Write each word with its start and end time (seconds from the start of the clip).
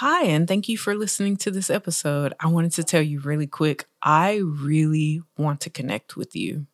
Hi, 0.00 0.24
and 0.24 0.48
thank 0.48 0.66
you 0.66 0.78
for 0.78 0.94
listening 0.94 1.36
to 1.36 1.50
this 1.50 1.68
episode. 1.68 2.32
I 2.40 2.46
wanted 2.46 2.72
to 2.72 2.84
tell 2.84 3.02
you 3.02 3.20
really 3.20 3.46
quick 3.46 3.84
I 4.02 4.36
really 4.42 5.20
want 5.36 5.60
to 5.60 5.68
connect 5.68 6.16
with 6.16 6.34
you. 6.34 6.66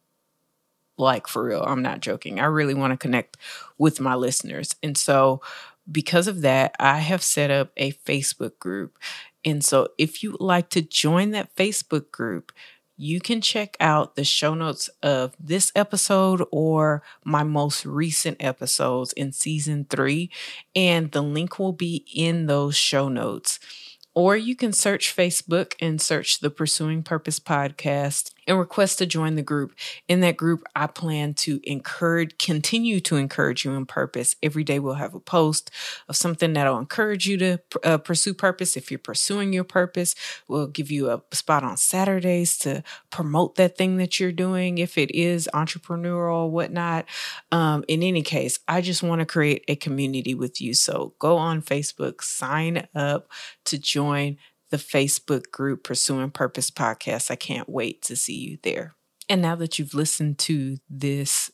Like, 0.96 1.26
for 1.26 1.42
real, 1.42 1.64
I'm 1.66 1.82
not 1.82 1.98
joking. 1.98 2.38
I 2.38 2.44
really 2.44 2.72
want 2.72 2.92
to 2.92 2.96
connect 2.96 3.36
with 3.78 3.98
my 3.98 4.14
listeners. 4.14 4.76
And 4.80 4.96
so, 4.96 5.42
because 5.90 6.28
of 6.28 6.42
that, 6.42 6.76
I 6.78 6.98
have 6.98 7.20
set 7.20 7.50
up 7.50 7.72
a 7.76 7.90
Facebook 7.90 8.60
group. 8.60 8.96
And 9.44 9.64
so, 9.64 9.88
if 9.98 10.22
you 10.22 10.30
would 10.30 10.40
like 10.40 10.68
to 10.68 10.80
join 10.80 11.32
that 11.32 11.52
Facebook 11.56 12.12
group, 12.12 12.52
you 12.96 13.20
can 13.20 13.40
check 13.40 13.76
out 13.80 14.16
the 14.16 14.24
show 14.24 14.54
notes 14.54 14.88
of 15.02 15.36
this 15.38 15.70
episode 15.74 16.42
or 16.50 17.02
my 17.24 17.42
most 17.42 17.84
recent 17.84 18.36
episodes 18.40 19.12
in 19.12 19.32
season 19.32 19.86
three, 19.88 20.30
and 20.74 21.12
the 21.12 21.22
link 21.22 21.58
will 21.58 21.72
be 21.72 22.04
in 22.14 22.46
those 22.46 22.76
show 22.76 23.08
notes. 23.08 23.58
Or 24.14 24.34
you 24.34 24.56
can 24.56 24.72
search 24.72 25.14
Facebook 25.14 25.74
and 25.78 26.00
search 26.00 26.40
the 26.40 26.50
Pursuing 26.50 27.02
Purpose 27.02 27.38
podcast 27.38 28.30
and 28.46 28.58
request 28.58 28.98
to 28.98 29.06
join 29.06 29.34
the 29.34 29.42
group. 29.42 29.74
In 30.08 30.20
that 30.20 30.36
group, 30.36 30.64
I 30.74 30.86
plan 30.86 31.34
to 31.34 31.60
encourage, 31.64 32.38
continue 32.38 33.00
to 33.00 33.16
encourage 33.16 33.64
you 33.64 33.72
in 33.72 33.86
purpose. 33.86 34.36
Every 34.42 34.64
day 34.64 34.78
we'll 34.78 34.94
have 34.94 35.14
a 35.14 35.20
post 35.20 35.70
of 36.08 36.16
something 36.16 36.52
that'll 36.52 36.78
encourage 36.78 37.26
you 37.26 37.36
to 37.38 37.58
uh, 37.84 37.98
pursue 37.98 38.34
purpose. 38.34 38.76
If 38.76 38.90
you're 38.90 38.98
pursuing 38.98 39.52
your 39.52 39.64
purpose, 39.64 40.14
we'll 40.48 40.68
give 40.68 40.90
you 40.90 41.10
a 41.10 41.22
spot 41.32 41.64
on 41.64 41.76
Saturdays 41.76 42.58
to 42.58 42.82
promote 43.10 43.56
that 43.56 43.76
thing 43.76 43.96
that 43.96 44.20
you're 44.20 44.32
doing. 44.32 44.78
If 44.78 44.98
it 44.98 45.10
is 45.10 45.48
entrepreneurial 45.54 46.36
or 46.36 46.50
whatnot. 46.50 47.06
Um, 47.52 47.84
in 47.88 48.02
any 48.02 48.22
case, 48.22 48.58
I 48.68 48.80
just 48.80 49.02
want 49.02 49.20
to 49.20 49.26
create 49.26 49.64
a 49.68 49.76
community 49.76 50.34
with 50.34 50.60
you. 50.60 50.74
So 50.74 51.14
go 51.18 51.36
on 51.36 51.62
Facebook, 51.62 52.22
sign 52.22 52.86
up 52.94 53.30
to 53.64 53.78
join 53.78 54.38
the 54.70 54.76
Facebook 54.76 55.50
group 55.52 55.84
Pursuing 55.84 56.30
Purpose 56.30 56.70
podcast. 56.70 57.30
I 57.30 57.36
can't 57.36 57.68
wait 57.68 58.02
to 58.02 58.16
see 58.16 58.36
you 58.36 58.58
there. 58.62 58.94
And 59.28 59.42
now 59.42 59.56
that 59.56 59.78
you've 59.78 59.94
listened 59.94 60.38
to 60.40 60.78
this 60.88 61.50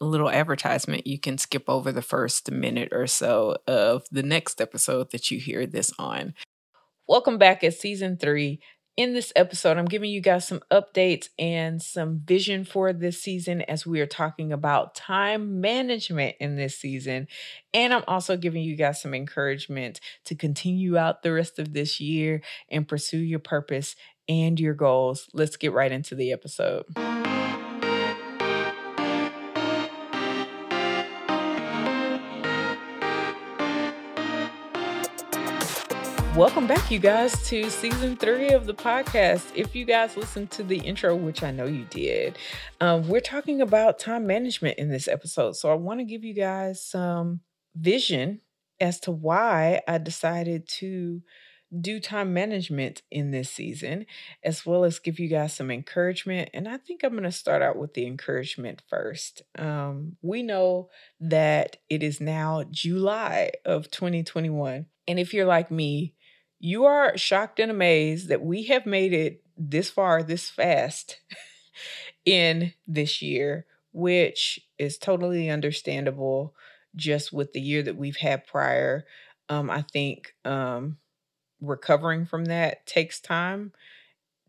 little 0.00 0.30
advertisement, 0.30 1.06
you 1.06 1.18
can 1.18 1.38
skip 1.38 1.64
over 1.68 1.92
the 1.92 2.02
first 2.02 2.50
minute 2.50 2.88
or 2.92 3.06
so 3.06 3.56
of 3.66 4.04
the 4.10 4.22
next 4.22 4.60
episode 4.60 5.10
that 5.12 5.30
you 5.30 5.38
hear 5.38 5.66
this 5.66 5.92
on. 5.98 6.34
Welcome 7.08 7.38
back 7.38 7.62
at 7.64 7.74
season 7.74 8.16
three 8.16 8.60
in 8.96 9.14
this 9.14 9.32
episode, 9.34 9.78
I'm 9.78 9.86
giving 9.86 10.10
you 10.10 10.20
guys 10.20 10.46
some 10.46 10.60
updates 10.70 11.28
and 11.38 11.80
some 11.80 12.20
vision 12.24 12.64
for 12.64 12.92
this 12.92 13.22
season 13.22 13.62
as 13.62 13.86
we 13.86 14.00
are 14.00 14.06
talking 14.06 14.52
about 14.52 14.94
time 14.94 15.60
management 15.60 16.36
in 16.40 16.56
this 16.56 16.78
season. 16.78 17.26
And 17.72 17.94
I'm 17.94 18.04
also 18.06 18.36
giving 18.36 18.62
you 18.62 18.76
guys 18.76 19.00
some 19.00 19.14
encouragement 19.14 20.00
to 20.26 20.34
continue 20.34 20.98
out 20.98 21.22
the 21.22 21.32
rest 21.32 21.58
of 21.58 21.72
this 21.72 22.00
year 22.00 22.42
and 22.68 22.86
pursue 22.86 23.18
your 23.18 23.38
purpose 23.38 23.96
and 24.28 24.60
your 24.60 24.74
goals. 24.74 25.28
Let's 25.32 25.56
get 25.56 25.72
right 25.72 25.90
into 25.90 26.14
the 26.14 26.32
episode. 26.32 26.84
Welcome 36.36 36.66
back, 36.66 36.90
you 36.90 36.98
guys, 36.98 37.46
to 37.48 37.68
season 37.68 38.16
three 38.16 38.48
of 38.52 38.64
the 38.64 38.72
podcast. 38.72 39.52
If 39.54 39.76
you 39.76 39.84
guys 39.84 40.16
listened 40.16 40.50
to 40.52 40.62
the 40.62 40.78
intro, 40.78 41.14
which 41.14 41.42
I 41.42 41.50
know 41.50 41.66
you 41.66 41.84
did, 41.90 42.38
um, 42.80 43.06
we're 43.06 43.20
talking 43.20 43.60
about 43.60 43.98
time 43.98 44.26
management 44.26 44.78
in 44.78 44.88
this 44.88 45.08
episode. 45.08 45.56
So 45.56 45.70
I 45.70 45.74
want 45.74 46.00
to 46.00 46.04
give 46.04 46.24
you 46.24 46.32
guys 46.32 46.82
some 46.82 47.40
vision 47.76 48.40
as 48.80 48.98
to 49.00 49.10
why 49.10 49.82
I 49.86 49.98
decided 49.98 50.66
to 50.68 51.20
do 51.78 52.00
time 52.00 52.32
management 52.32 53.02
in 53.10 53.30
this 53.30 53.50
season, 53.50 54.06
as 54.42 54.64
well 54.64 54.84
as 54.84 54.98
give 54.98 55.18
you 55.20 55.28
guys 55.28 55.52
some 55.52 55.70
encouragement. 55.70 56.48
And 56.54 56.66
I 56.66 56.78
think 56.78 57.02
I'm 57.02 57.12
going 57.12 57.24
to 57.24 57.32
start 57.32 57.60
out 57.60 57.76
with 57.76 57.92
the 57.92 58.06
encouragement 58.06 58.80
first. 58.88 59.42
Um, 59.58 60.16
we 60.22 60.42
know 60.42 60.88
that 61.20 61.76
it 61.90 62.02
is 62.02 62.22
now 62.22 62.64
July 62.70 63.50
of 63.66 63.90
2021. 63.90 64.86
And 65.08 65.18
if 65.18 65.34
you're 65.34 65.46
like 65.46 65.70
me, 65.70 66.14
you 66.62 66.84
are 66.84 67.18
shocked 67.18 67.58
and 67.58 67.72
amazed 67.72 68.28
that 68.28 68.40
we 68.40 68.62
have 68.64 68.86
made 68.86 69.12
it 69.12 69.42
this 69.58 69.90
far, 69.90 70.22
this 70.22 70.48
fast 70.48 71.20
in 72.24 72.72
this 72.86 73.20
year, 73.20 73.66
which 73.92 74.60
is 74.78 74.96
totally 74.96 75.50
understandable 75.50 76.54
just 76.94 77.32
with 77.32 77.52
the 77.52 77.60
year 77.60 77.82
that 77.82 77.96
we've 77.96 78.16
had 78.16 78.46
prior. 78.46 79.04
Um, 79.48 79.70
I 79.70 79.82
think 79.82 80.36
um, 80.44 80.98
recovering 81.60 82.26
from 82.26 82.46
that 82.46 82.86
takes 82.86 83.20
time, 83.20 83.72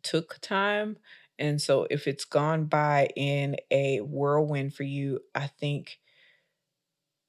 took 0.04 0.40
time. 0.42 0.98
And 1.40 1.62
so 1.62 1.88
if 1.90 2.08
it's 2.08 2.26
gone 2.26 2.66
by 2.66 3.10
in 3.16 3.58
a 3.72 4.02
whirlwind 4.02 4.76
for 4.76 4.84
you, 4.84 5.22
I 5.34 5.48
think 5.48 6.00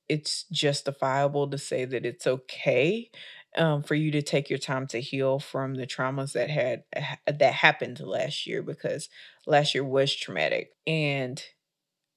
it's 0.08 0.44
justifiable 0.52 1.48
to 1.48 1.58
say 1.58 1.84
that 1.84 2.04
it's 2.04 2.26
okay 2.26 3.10
um, 3.56 3.82
for 3.82 3.94
you 3.94 4.10
to 4.12 4.22
take 4.22 4.50
your 4.50 4.59
time 4.59 4.87
to 4.88 5.00
heal 5.00 5.38
from 5.38 5.75
the 5.75 5.87
traumas 5.87 6.32
that 6.32 6.50
had 6.50 6.84
that 7.26 7.54
happened 7.54 8.00
last 8.00 8.47
year 8.47 8.62
because 8.62 9.09
last 9.47 9.75
year 9.75 9.84
was 9.84 10.15
traumatic 10.15 10.72
and 10.87 11.42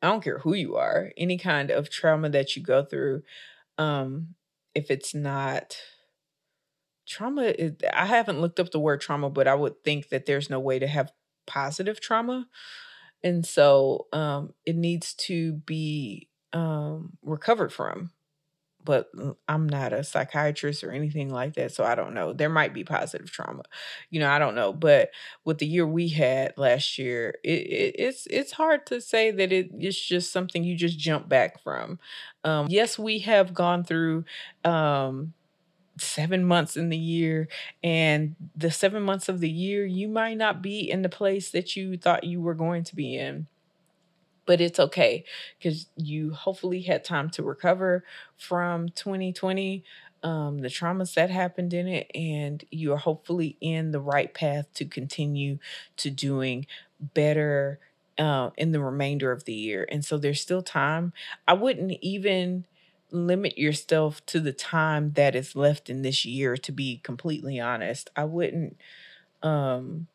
i 0.02 0.08
don't 0.08 0.24
care 0.24 0.40
who 0.40 0.53
you 0.53 0.76
are 0.78 1.12
any 1.18 1.38
kind 1.38 1.72
of 1.72 1.90
trauma 1.90 2.30
that 2.30 2.56
you 2.56 2.64
go 2.64 2.84
through 2.84 3.24
um 3.78 4.36
if 4.76 4.92
it's 4.92 5.16
not 5.16 5.78
trauma 7.08 7.53
i 7.94 8.06
haven't 8.06 8.42
looked 8.42 8.59
up 8.59 8.70
the 8.72 8.80
word 8.80 9.00
trauma 9.00 9.30
but 9.30 9.47
i 9.47 9.56
would 9.56 9.81
think 9.84 10.09
that 10.09 10.26
there's 10.26 10.50
no 10.50 10.59
way 10.59 10.78
to 10.78 10.88
have 10.88 11.12
positive 11.46 12.02
trauma 12.02 12.46
and 13.24 13.46
so 13.46 14.08
um 14.14 14.53
it 14.66 14.76
needs 14.76 15.14
to 15.14 15.53
be 15.66 16.30
um 16.53 17.12
recovered 17.24 17.74
from 17.74 18.12
but 18.88 19.12
I'm 19.50 19.68
not 19.68 19.92
a 19.92 20.02
psychiatrist 20.02 20.81
or 20.81 20.92
anything 20.92 21.30
like 21.30 21.56
that. 21.56 21.74
So 21.74 21.84
I 21.84 21.94
don't 21.94 22.14
know. 22.14 22.31
There 22.31 22.48
might 22.48 22.74
be 22.74 22.86
positive 22.86 23.30
trauma. 23.30 23.64
You 24.09 24.22
know, 24.22 24.30
I 24.30 24.40
don't 24.40 24.56
know. 24.56 24.72
But 24.72 25.12
with 25.44 25.58
the 25.58 25.66
year 25.68 25.86
we 25.86 26.08
had 26.08 26.53
last 26.56 26.97
year, 26.97 27.36
it, 27.44 27.50
it, 27.50 27.96
it's 28.00 28.28
it's 28.28 28.53
hard 28.53 28.86
to 28.86 29.02
say 29.02 29.30
that 29.31 29.52
it, 29.52 29.72
it's 29.78 30.00
just 30.00 30.31
something 30.31 30.64
you 30.64 30.74
just 30.78 30.97
jump 30.97 31.28
back 31.28 31.62
from. 31.62 32.00
Um, 32.46 32.68
yes, 32.70 32.97
we 32.97 33.20
have 33.20 33.53
gone 33.53 33.84
through 33.84 34.24
um, 34.64 35.34
seven 36.00 36.46
months 36.46 36.78
in 36.78 36.88
the 36.88 36.97
year 36.97 37.50
and 37.84 38.38
the 38.56 38.72
seven 38.72 39.03
months 39.03 39.28
of 39.28 39.42
the 39.42 39.50
year 39.50 39.86
you 39.86 40.08
might 40.08 40.38
not 40.38 40.62
be 40.62 40.90
in 40.90 41.02
the 41.02 41.09
place 41.09 41.50
that 41.52 41.76
you 41.76 41.97
thought 41.97 42.24
you 42.24 42.40
were 42.40 42.53
going 42.53 42.84
to 42.86 42.96
be 42.96 43.18
in 43.18 43.47
but 44.47 44.62
it's 44.62 44.80
okay 44.80 45.24
because 45.59 45.88
you 45.97 46.34
hopefully 46.34 46.81
had 46.81 47.03
time 47.03 47.30
to 47.31 47.44
recover 47.44 48.03
from 48.38 48.90
2020 48.90 49.84
um, 50.24 50.59
the 50.59 50.69
traumas 50.69 51.13
that 51.13 51.30
happened 51.30 51.74
in 51.75 51.88
it 51.88 52.09
and 52.16 52.66
you're 52.72 52.97
hopefully 52.97 53.58
in 53.62 53.91
the 53.91 54.00
right 54.02 54.34
path 54.34 54.68
to 54.74 54.85
continue 54.85 55.59
to 55.97 56.09
doing 56.09 56.66
better 57.00 57.80
uh, 58.18 58.50
in 58.58 58.72
the 58.72 58.80
remainder 58.80 59.31
of 59.31 59.46
the 59.46 59.53
year 59.53 59.88
and 59.91 60.03
so 60.03 60.18
there's 60.18 60.41
still 60.41 60.64
time. 60.64 61.14
I 61.47 61.53
wouldn't 61.53 61.91
even 62.02 62.66
limit 63.12 63.58
yourself 63.58 64.25
to 64.25 64.40
the 64.40 64.52
time 64.52 65.14
that 65.14 65.35
is 65.35 65.56
left 65.56 65.90
in 65.90 66.02
this 66.02 66.25
year 66.25 66.58
to 66.58 66.72
be 66.72 66.97
completely 67.03 67.59
honest. 67.59 68.09
I 68.16 68.25
wouldn't 68.25 68.78
um 69.44 70.08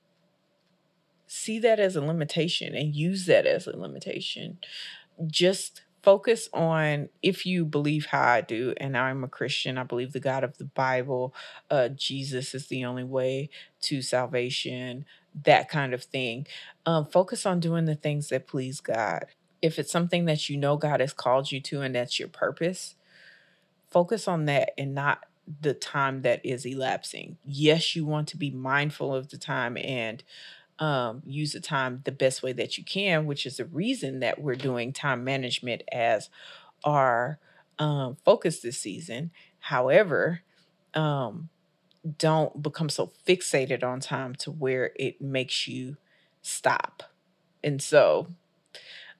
see 1.32 1.59
that 1.59 1.81
as 1.81 1.97
a 1.97 2.04
limitation 2.04 2.75
and 2.75 2.94
use 2.94 3.25
that 3.26 3.47
as 3.47 3.66
a 3.66 3.76
limitation. 3.76 4.59
Just 5.26 5.82
focus 6.03 6.48
on 6.53 7.09
if 7.22 7.47
you 7.47 7.65
believe 7.65 8.06
how 8.06 8.22
I 8.22 8.41
do, 8.43 8.75
and 8.76 8.97
I'm 8.97 9.25
a 9.25 9.28
Christian, 9.28 9.78
I 9.78 9.84
believe 9.84 10.12
the 10.12 10.20
God 10.20 10.44
of 10.44 10.59
the 10.59 10.66
Bible, 10.66 11.34
uh, 11.70 11.88
Jesus 11.88 12.54
is 12.54 12.66
the 12.66 12.84
only 12.84 13.05
way 13.05 13.49
to 13.82 14.02
salvation, 14.02 15.06
that 15.44 15.69
kind 15.69 15.94
of 15.94 16.05
thing. 16.05 16.46
Um, 16.84 17.06
focus 17.06 17.46
on 17.46 17.61
doing 17.61 17.87
the 17.87 17.94
things 17.94 18.29
that 18.29 18.46
please 18.46 18.81
God. 18.81 19.26
If 19.62 19.79
it's 19.79 19.93
something 19.93 20.26
that 20.26 20.50
you 20.50 20.56
know 20.58 20.76
God 20.76 21.00
has 21.00 21.12
called 21.12 21.50
you 21.50 21.61
to 21.62 21.81
and 21.81 21.94
that's 21.94 22.19
your 22.19 22.29
purpose, 22.29 22.96
focus 23.90 24.29
on 24.29 24.44
that 24.46 24.73
and 24.76 24.94
not 24.94 25.25
the 25.61 25.75
time 25.75 26.23
that 26.23 26.44
is 26.44 26.67
elapsing. 26.67 27.38
Yes, 27.44 27.96
you 27.96 28.05
want 28.05 28.29
to 28.29 28.37
be 28.37 28.50
mindful 28.50 29.14
of 29.14 29.31
the 29.31 29.38
time 29.38 29.76
and 29.79 30.23
um, 30.82 31.23
use 31.25 31.55
the 31.55 31.61
time 31.61 32.02
the 32.05 32.12
best 32.12 32.43
way 32.43 32.52
that 32.55 32.79
you 32.79 32.84
can, 32.84 33.26
which 33.26 33.46
is 33.46 33.58
the 33.58 33.67
reason 33.67 34.20
that 34.20 34.43
we're 34.43 34.56
doing 34.56 34.93
time 34.93 35.25
management 35.25 35.82
as 35.93 36.31
our 36.84 37.38
um, 37.79 38.17
focus 38.25 38.61
this 38.61 38.79
season. 38.79 39.31
However, 39.61 40.40
um, 40.94 41.49
don't 42.19 42.62
become 42.62 42.88
so 42.88 43.12
fixated 43.26 43.84
on 43.84 44.00
time 44.00 44.34
to 44.37 44.50
where 44.52 44.93
it 44.96 45.20
makes 45.20 45.69
you 45.69 45.96
stop. 46.43 47.05
And 47.64 47.82
so 47.82 48.29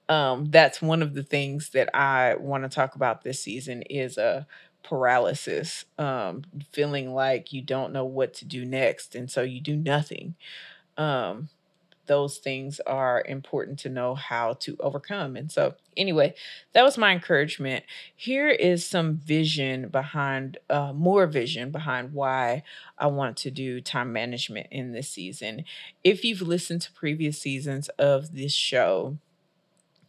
um, 0.09 0.45
that's 0.45 0.81
one 0.81 1.01
of 1.01 1.13
the 1.13 1.23
things 1.23 1.69
that 1.69 1.95
I 1.95 2.35
want 2.35 2.63
to 2.63 2.69
talk 2.69 2.95
about 2.95 3.23
this 3.23 3.41
season 3.41 3.83
is 3.83 4.17
a 4.17 4.45
paralysis, 4.83 5.85
um, 5.97 6.43
feeling 6.73 7.13
like 7.13 7.53
you 7.53 7.61
don't 7.61 7.93
know 7.93 8.03
what 8.05 8.33
to 8.35 8.45
do 8.45 8.65
next, 8.65 9.15
and 9.15 9.31
so 9.31 9.41
you 9.41 9.61
do 9.61 9.77
nothing. 9.77 10.35
Um, 10.97 11.49
those 12.05 12.37
things 12.37 12.79
are 12.81 13.23
important 13.27 13.79
to 13.79 13.89
know 13.89 14.15
how 14.15 14.53
to 14.53 14.75
overcome. 14.79 15.35
And 15.35 15.51
so, 15.51 15.75
anyway, 15.95 16.33
that 16.73 16.83
was 16.83 16.97
my 16.97 17.11
encouragement. 17.13 17.85
Here 18.15 18.49
is 18.49 18.85
some 18.85 19.15
vision 19.15 19.87
behind, 19.87 20.57
uh, 20.69 20.91
more 20.93 21.27
vision 21.27 21.71
behind 21.71 22.13
why 22.13 22.63
I 22.97 23.07
want 23.07 23.37
to 23.37 23.51
do 23.51 23.79
time 23.79 24.11
management 24.11 24.67
in 24.71 24.91
this 24.91 25.09
season. 25.09 25.63
If 26.03 26.25
you've 26.25 26.41
listened 26.41 26.81
to 26.81 26.91
previous 26.91 27.39
seasons 27.39 27.87
of 27.97 28.35
this 28.35 28.53
show, 28.53 29.17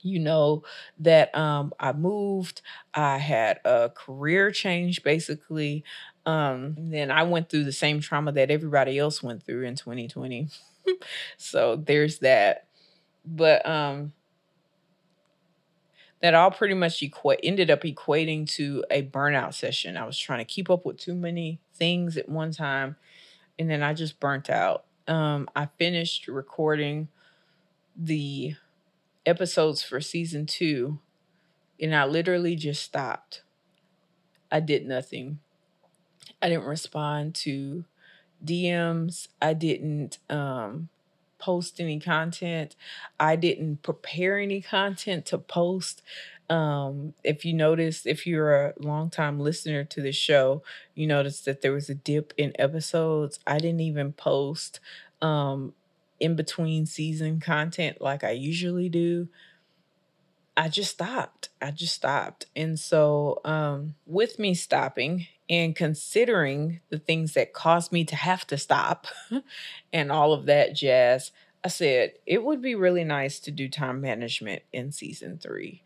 you 0.03 0.19
know 0.19 0.63
that 0.99 1.35
um, 1.35 1.73
I 1.81 1.93
moved. 1.93 2.61
I 2.93 3.19
had 3.19 3.61
a 3.65 3.89
career 3.89 4.51
change 4.51 5.03
basically. 5.03 5.83
Um, 6.27 6.75
then 6.79 7.11
I 7.11 7.23
went 7.23 7.49
through 7.49 7.65
the 7.65 7.73
same 7.73 8.01
trauma 8.01 8.33
that 8.33 8.51
everybody 8.51 8.99
else 8.99 9.23
went 9.23 9.45
through 9.45 9.63
in 9.65 9.77
2020. 9.77 10.49
so 11.37 11.77
there's 11.77 12.19
that. 12.21 12.67
But 13.25 13.67
um, 13.67 14.13
that 16.21 16.35
all 16.35 16.51
pretty 16.51 16.75
much 16.75 17.01
equa- 17.01 17.39
ended 17.43 17.71
up 17.71 17.83
equating 17.83 18.49
to 18.53 18.85
a 18.91 19.03
burnout 19.03 19.55
session. 19.55 19.97
I 19.97 20.07
was 20.07 20.19
trying 20.19 20.39
to 20.39 20.45
keep 20.45 20.71
up 20.71 20.87
with 20.87 20.99
too 20.99 21.15
many 21.15 21.61
things 21.75 22.17
at 22.17 22.29
one 22.29 22.53
time, 22.53 22.97
and 23.59 23.69
then 23.69 23.83
I 23.83 23.95
just 23.95 24.21
burnt 24.21 24.49
out. 24.51 24.85
Um, 25.07 25.49
I 25.55 25.67
finished 25.79 26.29
recording 26.29 27.09
the 27.97 28.55
episodes 29.27 29.83
for 29.83 30.01
season 30.01 30.47
two, 30.47 30.99
and 31.81 31.95
I 31.95 32.05
literally 32.07 32.57
just 32.57 32.83
stopped. 32.83 33.43
I 34.51 34.61
did 34.61 34.87
nothing. 34.87 35.41
I 36.41 36.49
didn't 36.49 36.65
respond 36.65 37.35
to 37.37 37.85
DMs. 38.45 39.29
I 39.41 39.55
didn't 39.55 40.19
um, 40.31 40.89
post 41.39 41.81
any 41.81 42.01
content. 42.01 42.77
I 43.19 43.37
didn't 43.37 43.83
prepare 43.83 44.39
any 44.39 44.61
content 44.61 45.27
to 45.27 45.39
post. 45.39 46.03
Um, 46.51 47.15
if 47.23 47.45
you 47.45 47.55
notice, 47.55 48.07
if 48.07 48.27
you're 48.27 48.67
a 48.67 48.75
longtime 48.79 49.41
listener 49.41 49.85
to 49.85 50.01
the 50.03 50.13
show, 50.13 50.63
you 50.95 51.07
notice 51.07 51.41
that 51.43 51.63
there 51.63 51.73
was 51.73 51.89
a 51.89 51.95
dip 51.95 52.33
in 52.37 52.53
episodes. 52.59 53.41
I 53.47 53.59
didn't 53.59 53.81
even 53.81 54.13
post 54.13 54.81
um, 55.23 55.75
in 56.21 56.37
between 56.37 56.87
season 56.87 57.41
content 57.41 58.01
like 58.01 58.25
I 58.25 58.31
usually 58.31 58.89
do. 58.89 59.29
I 60.57 60.69
just 60.69 60.93
stopped. 60.93 61.49
I 61.61 61.71
just 61.73 61.95
stopped. 61.95 62.47
And 62.55 62.79
so, 62.79 63.41
um, 63.45 63.95
with 64.07 64.39
me 64.39 64.55
stopping 64.55 65.27
and 65.49 65.77
considering 65.77 66.81
the 66.89 66.99
things 66.99 67.35
that 67.35 67.53
caused 67.53 67.93
me 67.93 68.05
to 68.05 68.17
have 68.17 68.47
to 68.47 68.59
stop 68.59 69.07
and 69.93 70.11
all 70.11 70.33
of 70.33 70.47
that 70.47 70.75
jazz, 70.75 71.33
I 71.63 71.69
said 71.69 72.13
it 72.27 72.45
would 72.45 72.63
be 72.63 72.75
really 72.75 73.05
nice 73.05 73.41
to 73.41 73.51
do 73.51 73.69
time 73.69 74.01
management 74.01 74.63
in 74.73 74.93
season 74.93 75.39
three 75.39 75.83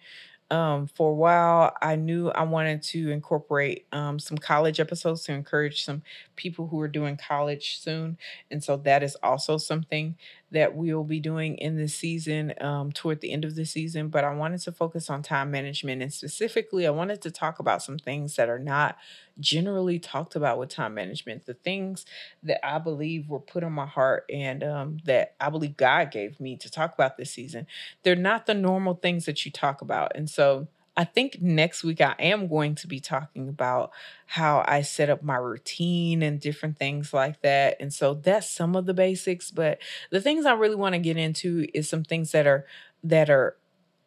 um, 0.50 0.86
for 0.86 1.10
a 1.10 1.14
while, 1.14 1.74
I 1.82 1.96
knew 1.96 2.30
I 2.30 2.42
wanted 2.44 2.82
to 2.84 3.10
incorporate 3.10 3.86
um, 3.92 4.18
some 4.18 4.38
college 4.38 4.80
episodes 4.80 5.24
to 5.24 5.32
encourage 5.32 5.84
some 5.84 6.02
people 6.36 6.68
who 6.68 6.80
are 6.80 6.88
doing 6.88 7.16
college 7.18 7.78
soon. 7.78 8.16
And 8.50 8.64
so 8.64 8.78
that 8.78 9.02
is 9.02 9.14
also 9.22 9.58
something 9.58 10.16
that 10.50 10.74
we 10.74 10.94
will 10.94 11.04
be 11.04 11.20
doing 11.20 11.56
in 11.58 11.76
this 11.76 11.94
season 11.94 12.54
um, 12.60 12.90
toward 12.90 13.20
the 13.20 13.32
end 13.32 13.44
of 13.44 13.54
the 13.54 13.66
season. 13.66 14.08
But 14.08 14.24
I 14.24 14.34
wanted 14.34 14.60
to 14.62 14.72
focus 14.72 15.10
on 15.10 15.22
time 15.22 15.50
management. 15.50 16.02
And 16.02 16.12
specifically, 16.12 16.86
I 16.86 16.90
wanted 16.90 17.20
to 17.22 17.30
talk 17.30 17.58
about 17.58 17.82
some 17.82 17.98
things 17.98 18.36
that 18.36 18.48
are 18.48 18.58
not 18.58 18.96
generally 19.38 19.98
talked 19.98 20.34
about 20.34 20.58
with 20.58 20.70
time 20.70 20.94
management, 20.94 21.46
the 21.46 21.54
things 21.54 22.06
that 22.42 22.64
I 22.66 22.78
believe 22.78 23.28
were 23.28 23.40
put 23.40 23.62
on 23.62 23.72
my 23.72 23.86
heart 23.86 24.24
and 24.32 24.64
um, 24.64 24.98
that 25.04 25.34
I 25.38 25.50
believe 25.50 25.76
God 25.76 26.10
gave 26.10 26.40
me 26.40 26.56
to 26.56 26.70
talk 26.70 26.94
about 26.94 27.16
this 27.16 27.30
season. 27.30 27.66
They're 28.02 28.16
not 28.16 28.46
the 28.46 28.54
normal 28.54 28.94
things 28.94 29.26
that 29.26 29.44
you 29.44 29.52
talk 29.52 29.82
about. 29.82 30.12
And 30.14 30.28
so 30.28 30.66
I 30.98 31.04
think 31.04 31.40
next 31.40 31.84
week 31.84 32.00
I 32.00 32.16
am 32.18 32.48
going 32.48 32.74
to 32.74 32.88
be 32.88 32.98
talking 32.98 33.48
about 33.48 33.92
how 34.26 34.64
I 34.66 34.82
set 34.82 35.08
up 35.08 35.22
my 35.22 35.36
routine 35.36 36.22
and 36.22 36.40
different 36.40 36.76
things 36.76 37.14
like 37.14 37.40
that. 37.42 37.76
And 37.78 37.94
so 37.94 38.14
that's 38.14 38.50
some 38.50 38.74
of 38.74 38.84
the 38.86 38.94
basics, 38.94 39.52
but 39.52 39.78
the 40.10 40.20
things 40.20 40.44
I 40.44 40.54
really 40.54 40.74
want 40.74 40.94
to 40.94 40.98
get 40.98 41.16
into 41.16 41.68
is 41.72 41.88
some 41.88 42.02
things 42.02 42.32
that 42.32 42.48
are 42.48 42.66
that 43.04 43.30
are 43.30 43.56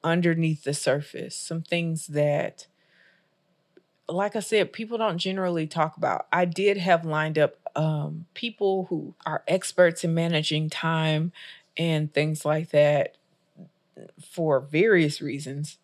underneath 0.04 0.66
the 0.66 0.74
surface, 0.74 1.34
some 1.34 1.62
things 1.62 2.08
that 2.08 2.68
like 4.10 4.36
I 4.36 4.42
said, 4.42 4.74
people 4.74 4.98
don't 4.98 5.18
generally 5.18 5.68
talk 5.68 5.96
about. 5.96 6.28
I 6.34 6.44
did 6.44 6.76
have 6.76 7.06
lined 7.06 7.40
up 7.40 7.56
um, 7.74 8.26
people 8.34 8.88
who 8.90 9.16
are 9.26 9.44
experts 9.48 10.04
in 10.04 10.14
managing 10.14 10.70
time 10.70 11.32
and 11.78 12.14
things 12.14 12.44
like 12.44 12.72
that 12.72 13.16
for 14.22 14.60
various 14.60 15.22
reasons. 15.22 15.78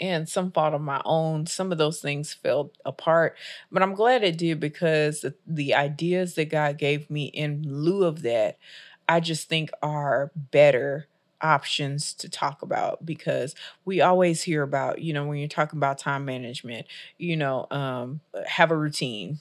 And 0.00 0.28
some 0.28 0.52
fault 0.52 0.74
of 0.74 0.80
my 0.80 1.02
own. 1.04 1.46
Some 1.46 1.72
of 1.72 1.78
those 1.78 2.00
things 2.00 2.32
fell 2.32 2.70
apart, 2.84 3.36
but 3.72 3.82
I'm 3.82 3.94
glad 3.94 4.22
it 4.22 4.38
did 4.38 4.60
because 4.60 5.22
the, 5.22 5.34
the 5.46 5.74
ideas 5.74 6.34
that 6.34 6.50
God 6.50 6.78
gave 6.78 7.10
me 7.10 7.26
in 7.26 7.62
lieu 7.66 8.04
of 8.04 8.22
that, 8.22 8.58
I 9.08 9.20
just 9.20 9.48
think 9.48 9.70
are 9.82 10.30
better 10.36 11.08
options 11.40 12.12
to 12.14 12.28
talk 12.28 12.62
about 12.62 13.04
because 13.06 13.54
we 13.84 14.00
always 14.00 14.42
hear 14.42 14.62
about, 14.62 15.00
you 15.00 15.12
know, 15.12 15.26
when 15.26 15.38
you're 15.38 15.48
talking 15.48 15.78
about 15.78 15.98
time 15.98 16.24
management, 16.24 16.86
you 17.16 17.36
know, 17.36 17.66
um, 17.70 18.20
have 18.46 18.70
a 18.70 18.76
routine. 18.76 19.38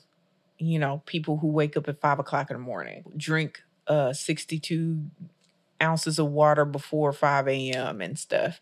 You 0.60 0.80
know, 0.80 1.04
people 1.06 1.38
who 1.38 1.48
wake 1.48 1.78
up 1.78 1.88
at 1.88 2.02
five 2.02 2.20
o'clock 2.20 2.50
in 2.50 2.56
the 2.58 2.64
morning, 2.64 3.04
drink 3.16 3.62
uh 3.88 4.14
62 4.14 5.04
ounces 5.82 6.20
of 6.20 6.28
water 6.28 6.66
before 6.66 7.14
5 7.14 7.48
a.m. 7.48 8.02
and 8.02 8.18
stuff. 8.18 8.60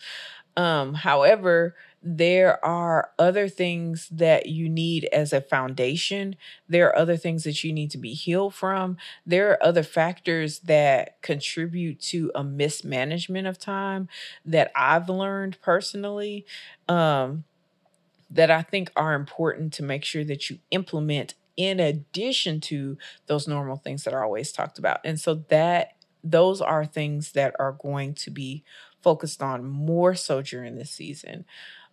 Um, 0.58 0.94
however, 0.94 1.76
there 2.02 2.64
are 2.64 3.10
other 3.18 3.50
things 3.50 4.08
that 4.12 4.46
you 4.46 4.70
need 4.70 5.06
as 5.12 5.34
a 5.34 5.42
foundation. 5.42 6.36
There 6.70 6.88
are 6.88 6.98
other 6.98 7.18
things 7.18 7.44
that 7.46 7.64
you 7.64 7.74
need 7.74 7.90
to 7.92 7.98
be 7.98 8.14
healed 8.14 8.54
from. 8.54 8.98
There 9.26 9.52
are 9.52 9.64
other 9.64 9.84
factors 9.84 10.60
that 10.60 11.22
contribute 11.24 12.00
to 12.02 12.32
a 12.36 12.44
mismanagement 12.44 13.48
of 13.48 13.58
time 13.58 14.08
that 14.46 14.72
I've 14.76 15.10
learned 15.10 15.60
personally 15.62 16.46
um, 16.88 17.44
that 18.30 18.52
I 18.52 18.62
think 18.62 18.92
are 18.96 19.14
important 19.16 19.74
to 19.74 19.84
make 19.84 20.04
sure 20.04 20.24
that 20.26 20.50
you 20.50 20.60
implement 20.72 21.34
in 21.58 21.80
addition 21.80 22.60
to 22.60 22.98
those 23.28 23.48
normal 23.48 23.78
things 23.78 24.04
that 24.04 24.14
are 24.14 24.24
always 24.24 24.52
talked 24.52 24.78
about. 24.78 25.00
And 25.04 25.20
so 25.20 25.36
that 25.50 25.94
those 26.24 26.60
are 26.62 26.86
things 26.86 27.34
that 27.34 27.56
are 27.60 27.72
going 27.72 28.14
to 28.16 28.32
be 28.32 28.64
focused 29.06 29.44
on 29.44 29.66
more 29.66 30.16
so 30.16 30.42
during 30.44 30.76
this 30.78 30.92
season 30.92 31.46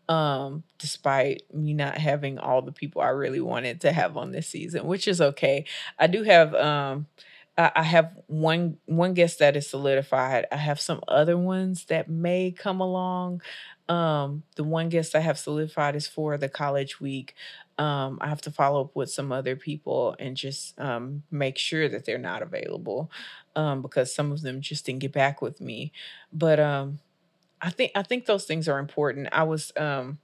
um 0.09 0.65
despite 0.79 1.43
me 1.55 1.73
not 1.75 1.97
having 1.99 2.39
all 2.39 2.63
the 2.63 2.73
people 2.73 3.03
I 3.03 3.09
really 3.09 3.41
wanted 3.41 3.81
to 3.83 3.93
have 3.93 4.17
on 4.17 4.33
this 4.33 4.49
season 4.49 4.87
which 4.87 5.07
is 5.09 5.21
okay 5.21 5.65
I 5.99 6.09
do 6.09 6.25
have 6.25 6.55
um 6.55 7.07
I 7.59 7.83
have 7.83 8.13
one 8.29 8.79
one 8.87 9.13
guest 9.13 9.39
that 9.41 9.57
is 9.57 9.69
solidified. 9.69 10.47
I 10.51 10.57
have 10.57 10.81
some 10.81 11.03
other 11.07 11.37
ones 11.37 11.85
that 11.87 12.09
may 12.09 12.51
come 12.51 12.81
along. 12.81 13.43
Um, 13.93 14.45
the 14.57 14.65
one 14.65 14.89
guest 14.89 15.15
I 15.15 15.21
have 15.21 15.39
solidified 15.39 15.97
is 15.97 16.07
for 16.07 16.39
the 16.39 16.49
college 16.49 17.01
week. 17.01 17.35
Um, 17.79 18.19
I 18.21 18.29
have 18.29 18.41
to 18.43 18.51
follow 18.51 18.81
up 18.83 18.97
with 18.97 19.11
some 19.11 19.33
other 19.33 19.57
people 19.57 20.17
and 20.19 20.37
just 20.37 20.79
um, 20.81 21.25
make 21.31 21.59
sure 21.59 21.89
that 21.89 22.05
they're 22.05 22.19
not 22.19 22.43
available 22.43 23.11
um, 23.57 23.83
because 23.83 24.15
some 24.15 24.33
of 24.33 24.43
them 24.43 24.61
just 24.61 24.87
didn't 24.87 25.01
get 25.01 25.13
back 25.13 25.43
with 25.43 25.61
me. 25.61 25.93
But 26.33 26.59
um, 26.61 27.01
I 27.61 27.71
think 27.71 27.93
I 27.95 28.03
think 28.03 28.27
those 28.27 28.45
things 28.45 28.69
are 28.69 28.79
important. 28.79 29.29
I 29.33 29.45
was 29.45 29.73
um 29.77 30.19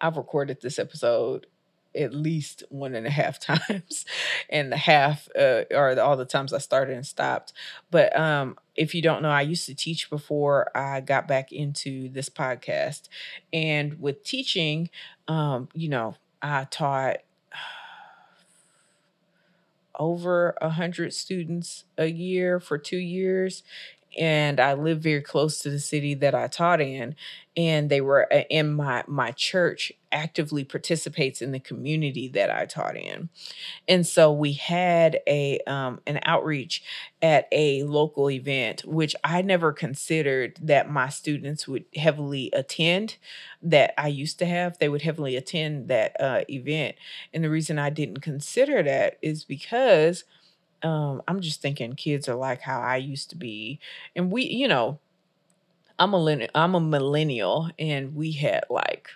I've 0.00 0.16
recorded 0.16 0.60
this 0.60 0.78
episode 0.78 1.46
at 1.94 2.14
least 2.14 2.62
one 2.68 2.94
and 2.94 3.06
a 3.06 3.10
half 3.10 3.38
times 3.40 4.04
and 4.48 4.72
the 4.72 4.76
half 4.76 5.28
uh, 5.38 5.62
are 5.74 5.98
all 6.00 6.16
the 6.16 6.24
times 6.24 6.52
I 6.52 6.58
started 6.58 6.96
and 6.96 7.06
stopped. 7.06 7.52
But 7.90 8.16
um, 8.18 8.58
if 8.76 8.94
you 8.94 9.02
don't 9.02 9.22
know, 9.22 9.30
I 9.30 9.42
used 9.42 9.66
to 9.66 9.74
teach 9.74 10.10
before 10.10 10.70
I 10.76 11.00
got 11.00 11.28
back 11.28 11.52
into 11.52 12.08
this 12.08 12.28
podcast. 12.28 13.08
And 13.52 14.00
with 14.00 14.24
teaching, 14.24 14.90
um, 15.28 15.68
you 15.74 15.88
know, 15.88 16.16
I 16.40 16.64
taught 16.64 17.18
over 19.98 20.56
a 20.60 20.70
hundred 20.70 21.12
students 21.12 21.84
a 21.98 22.06
year 22.06 22.58
for 22.58 22.78
two 22.78 22.96
years 22.96 23.62
and 24.18 24.60
I 24.60 24.74
lived 24.74 25.02
very 25.02 25.22
close 25.22 25.60
to 25.60 25.70
the 25.70 25.78
city 25.78 26.14
that 26.14 26.34
I 26.34 26.46
taught 26.46 26.80
in 26.80 27.14
and 27.56 27.90
they 27.90 28.00
were 28.00 28.22
in 28.48 28.72
my 28.74 29.04
my 29.06 29.30
church 29.32 29.92
actively 30.10 30.64
participates 30.64 31.42
in 31.42 31.52
the 31.52 31.60
community 31.60 32.28
that 32.28 32.50
I 32.50 32.66
taught 32.66 32.96
in. 32.96 33.28
And 33.88 34.06
so 34.06 34.32
we 34.32 34.52
had 34.52 35.20
a 35.26 35.58
um, 35.66 36.00
an 36.06 36.20
outreach 36.24 36.82
at 37.20 37.48
a 37.52 37.82
local 37.82 38.30
event 38.30 38.84
which 38.86 39.14
I 39.22 39.42
never 39.42 39.72
considered 39.72 40.58
that 40.62 40.90
my 40.90 41.08
students 41.08 41.68
would 41.68 41.84
heavily 41.94 42.50
attend 42.52 43.16
that 43.62 43.92
I 44.00 44.08
used 44.08 44.38
to 44.38 44.46
have 44.46 44.78
they 44.78 44.88
would 44.88 45.02
heavily 45.02 45.36
attend 45.36 45.88
that 45.88 46.18
uh, 46.20 46.42
event. 46.48 46.96
And 47.34 47.44
the 47.44 47.50
reason 47.50 47.78
I 47.78 47.90
didn't 47.90 48.20
consider 48.20 48.82
that 48.82 49.18
is 49.20 49.44
because 49.44 50.24
um, 50.82 51.22
I'm 51.28 51.40
just 51.40 51.62
thinking 51.62 51.94
kids 51.94 52.28
are 52.28 52.34
like 52.34 52.60
how 52.60 52.80
I 52.80 52.96
used 52.96 53.30
to 53.30 53.36
be. 53.36 53.78
And 54.16 54.30
we, 54.30 54.44
you 54.44 54.68
know, 54.68 54.98
I'm 55.98 56.14
a 56.14 56.48
I'm 56.54 56.74
a 56.74 56.80
millennial, 56.80 57.70
and 57.78 58.14
we 58.14 58.32
had 58.32 58.64
like 58.70 59.10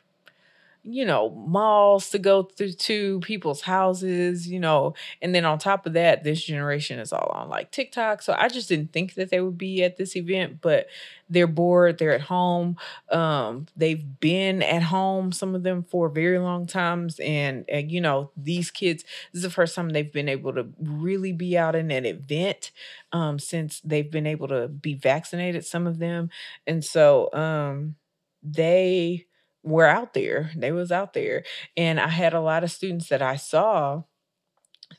you 0.89 1.05
know, 1.05 1.31
malls 1.31 2.11
to 2.11 2.19
go 2.19 2.45
through 2.45 2.73
to 2.73 3.21
people's 3.21 3.63
houses, 3.63 4.47
you 4.49 4.61
know, 4.61 4.95
and 5.21 5.35
then 5.35 5.45
on 5.45 5.59
top 5.59 5.87
of 5.87 5.95
that, 5.95 6.23
this 6.25 6.43
generation 6.45 6.99
is 7.01 7.13
all 7.13 7.31
on 7.35 7.49
like 7.49 7.73
TikTok. 7.73 8.23
So 8.23 8.35
I 8.39 8.49
just 8.49 8.69
didn't 8.69 8.93
think 8.93 9.15
that 9.15 9.31
they 9.31 9.41
would 9.41 9.59
be 9.59 9.83
at 9.83 9.97
this 9.97 10.17
event, 10.17 10.61
but 10.61 10.87
they're 11.29 11.47
bored, 11.49 11.99
they're 11.99 12.13
at 12.15 12.21
home. 12.21 12.77
Um, 13.11 13.67
they've 13.77 14.05
been 14.21 14.63
at 14.63 14.83
home, 14.83 15.33
some 15.33 15.55
of 15.55 15.63
them 15.63 15.83
for 15.83 16.09
very 16.09 16.39
long 16.39 16.67
times. 16.67 17.19
And, 17.19 17.65
and 17.69 17.91
you 17.91 18.01
know, 18.01 18.31
these 18.37 18.71
kids, 18.71 19.03
this 19.33 19.39
is 19.41 19.43
the 19.43 19.51
first 19.51 19.75
time 19.75 19.89
they've 19.89 20.13
been 20.13 20.29
able 20.29 20.53
to 20.55 20.69
really 20.81 21.33
be 21.33 21.59
out 21.59 21.75
in 21.75 21.91
an 21.91 22.07
event 22.07 22.71
um 23.13 23.39
since 23.39 23.81
they've 23.85 24.11
been 24.11 24.27
able 24.27 24.49
to 24.49 24.69
be 24.69 24.95
vaccinated, 24.95 25.65
some 25.65 25.87
of 25.87 25.99
them. 25.99 26.29
And 26.67 26.85
so 26.85 27.33
um 27.33 27.97
they 28.43 29.26
were 29.67 29.87
out 29.87 30.15
there. 30.15 30.53
They 30.57 30.73
was 30.73 30.93
out 30.93 31.15
there. 31.15 31.45
And 31.77 32.01
I 32.01 32.09
had 32.09 32.35
a 32.35 32.41
lot 32.41 32.65
of 32.65 32.73
students 32.73 33.11
that 33.11 33.23
I 33.23 33.37
saw 33.37 34.05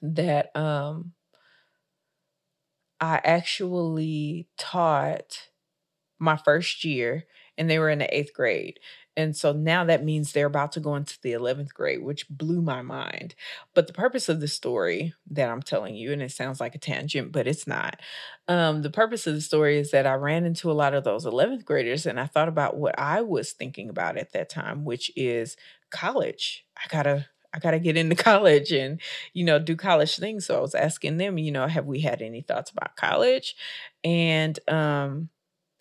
that 0.02 0.56
um 0.56 1.14
I 3.00 3.22
actually 3.24 4.48
taught 4.58 5.50
my 6.20 6.38
first 6.38 6.84
year 6.86 7.26
and 7.58 7.70
they 7.70 7.80
were 7.80 7.90
in 7.90 8.00
the 8.00 8.18
8th 8.18 8.34
grade. 8.34 8.80
And 9.18 9.36
so 9.36 9.52
now 9.52 9.84
that 9.86 10.06
means 10.06 10.32
they're 10.32 10.46
about 10.48 10.72
to 10.74 10.80
go 10.80 10.96
into 10.96 11.18
the 11.22 11.34
11th 11.34 11.74
grade, 11.74 12.04
which 12.04 12.30
blew 12.30 12.62
my 12.62 12.82
mind. 12.82 13.36
But 13.74 13.88
the 13.88 13.94
purpose 13.94 14.30
of 14.30 14.40
the 14.40 14.48
story 14.48 15.14
that 15.32 15.50
I'm 15.50 15.62
telling 15.64 15.96
you, 15.96 16.14
and 16.14 16.22
it 16.22 16.32
sounds 16.32 16.62
like 16.62 16.76
a 16.76 16.80
tangent, 16.80 17.34
but 17.34 17.48
it's 17.48 17.68
not. 17.68 18.00
Um, 18.48 18.82
the 18.82 18.90
purpose 18.90 19.28
of 19.28 19.34
the 19.36 19.42
story 19.42 19.78
is 19.78 19.92
that 19.92 20.08
I 20.08 20.14
ran 20.14 20.46
into 20.46 20.72
a 20.72 20.74
lot 20.74 20.94
of 20.94 21.04
those 21.04 21.26
11th 21.26 21.66
graders 21.66 22.06
and 22.06 22.20
I 22.20 22.26
thought 22.28 22.48
about 22.48 22.78
what 22.78 22.98
I 22.98 23.22
was 23.22 23.52
thinking 23.52 23.90
about 23.90 24.18
at 24.18 24.32
that 24.34 24.50
time, 24.50 24.86
which 24.86 25.12
is 25.16 25.58
college. 25.90 26.66
I 26.78 26.88
gotta 26.90 27.26
I 27.54 27.60
got 27.60 27.72
to 27.72 27.80
get 27.80 27.98
into 27.98 28.16
college 28.24 28.72
and, 28.72 29.02
you 29.34 29.44
know, 29.46 29.58
do 29.58 29.76
college 29.76 30.18
things. 30.18 30.46
So 30.46 30.58
I 30.58 30.62
was 30.62 30.76
asking 30.76 31.18
them, 31.18 31.38
you 31.38 31.52
know, 31.52 31.66
have 31.68 31.86
we 31.86 32.02
had 32.02 32.22
any 32.22 32.42
thoughts 32.42 32.72
about 32.72 32.96
college? 32.98 33.56
And 34.04 34.60
um 34.70 35.30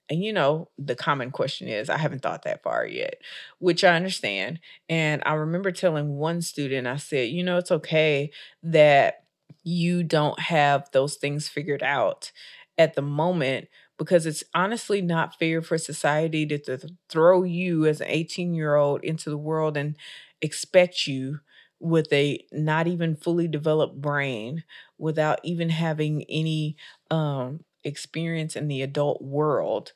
and 0.09 0.23
you 0.23 0.33
know, 0.33 0.69
the 0.79 0.95
common 0.95 1.31
question 1.31 1.69
is, 1.69 1.91
I 1.91 1.97
haven't 1.99 2.23
thought 2.23 2.45
that 2.45 2.63
far 2.63 2.87
yet, 2.87 3.17
which 3.59 3.83
I 3.85 3.97
understand. 3.97 4.61
And 4.89 5.23
I 5.27 5.35
remember 5.35 5.73
telling 5.73 6.17
one 6.17 6.43
student, 6.43 6.87
I 6.87 6.97
said, 6.97 7.31
you 7.31 7.43
know, 7.43 7.59
it's 7.59 7.73
okay 7.73 8.31
that 8.63 9.25
you 9.65 10.03
don't 10.05 10.39
have 10.39 10.89
those 10.93 11.17
things 11.17 11.49
figured 11.49 11.83
out 11.83 12.31
at 12.79 12.95
the 12.95 13.03
moment 13.03 13.69
because 13.99 14.27
it's 14.27 14.45
honestly 14.55 15.01
not 15.01 15.39
fair 15.39 15.63
for 15.63 15.79
society 15.79 16.47
to, 16.47 16.59
to 16.59 16.89
throw 17.09 17.43
you 17.43 17.87
as 17.87 18.01
an 18.01 18.07
18 18.09 18.55
year 18.55 18.77
old 18.77 19.03
into 19.03 19.31
the 19.31 19.39
world 19.39 19.77
and 19.77 19.97
expect 20.41 21.07
you 21.07 21.41
with 21.81 22.13
a 22.13 22.39
not 22.53 22.87
even 22.87 23.17
fully 23.17 23.49
developed 23.49 24.01
brain 24.01 24.65
without 24.99 25.39
even 25.43 25.69
having 25.69 26.25
any 26.29 26.77
um 27.11 27.61
experience 27.87 28.57
in 28.57 28.69
the 28.69 28.83
adult 28.83 29.23
world 29.23 29.93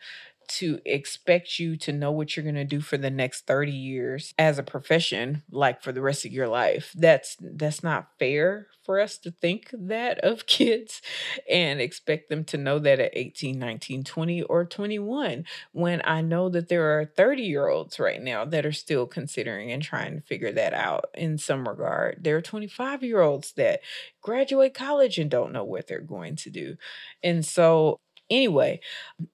to 0.51 0.81
expect 0.85 1.59
you 1.59 1.77
to 1.79 1.93
know 1.93 2.13
what 2.13 2.37
you're 2.37 2.45
going 2.45 2.55
to 2.55 2.65
do 2.65 2.81
for 2.81 2.97
the 2.97 3.11
next 3.11 3.47
30 3.47 3.73
years 3.73 4.35
as 4.39 4.59
a 4.59 4.63
profession 4.63 5.43
like 5.51 5.83
for 5.83 5.93
the 5.93 6.03
rest 6.03 6.25
of 6.25 6.33
your 6.33 6.49
life. 6.49 6.93
That's 6.97 7.37
that's 7.41 7.83
not 7.83 8.09
fair 8.19 8.69
for 8.85 9.01
us 9.01 9.19
to 9.19 9.31
think 9.31 9.71
that 9.73 10.19
of 10.21 10.47
kids 10.47 11.03
and 11.49 11.81
expect 11.81 12.29
them 12.29 12.45
to 12.45 12.57
know 12.57 12.79
that 12.79 13.01
at 13.01 13.11
18 13.15 13.59
19 13.59 14.05
20 14.05 14.43
or 14.43 14.65
21 14.65 15.45
when 15.73 16.01
i 16.05 16.21
know 16.21 16.49
that 16.49 16.69
there 16.69 16.99
are 16.99 17.05
30 17.05 17.43
year 17.43 17.69
olds 17.69 17.99
right 17.99 18.23
now 18.23 18.45
that 18.45 18.67
are 18.67 18.73
still 18.73 19.07
considering 19.07 19.71
and 19.73 19.83
trying 19.83 20.15
to 20.17 20.21
figure 20.27 20.53
that 20.53 20.73
out 20.73 21.07
in 21.15 21.39
some 21.39 21.69
regard. 21.69 22.19
There 22.23 22.37
are 22.37 22.43
25 22.43 23.03
year 23.03 23.21
olds 23.21 23.53
that 23.55 23.81
graduate 24.23 24.75
college 24.75 25.19
and 25.19 25.31
don't 25.31 25.53
know 25.53 25.65
what 25.65 25.87
they're 25.87 26.01
going 26.01 26.37
to 26.37 26.51
do. 26.51 26.77
And 27.23 27.45
so 27.45 27.99
Anyway, 28.31 28.81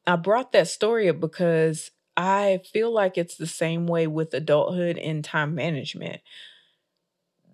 I 0.07 0.17
brought 0.17 0.53
that 0.53 0.69
story 0.69 1.09
up 1.09 1.21
because 1.21 1.91
I 2.17 2.61
feel 2.73 2.93
like 2.93 3.19
it's 3.19 3.37
the 3.37 3.47
same 3.47 3.87
way 3.87 4.07
with 4.07 4.35
adulthood 4.35 4.99
and 4.99 5.25
time 5.25 5.55
management. 5.55 6.23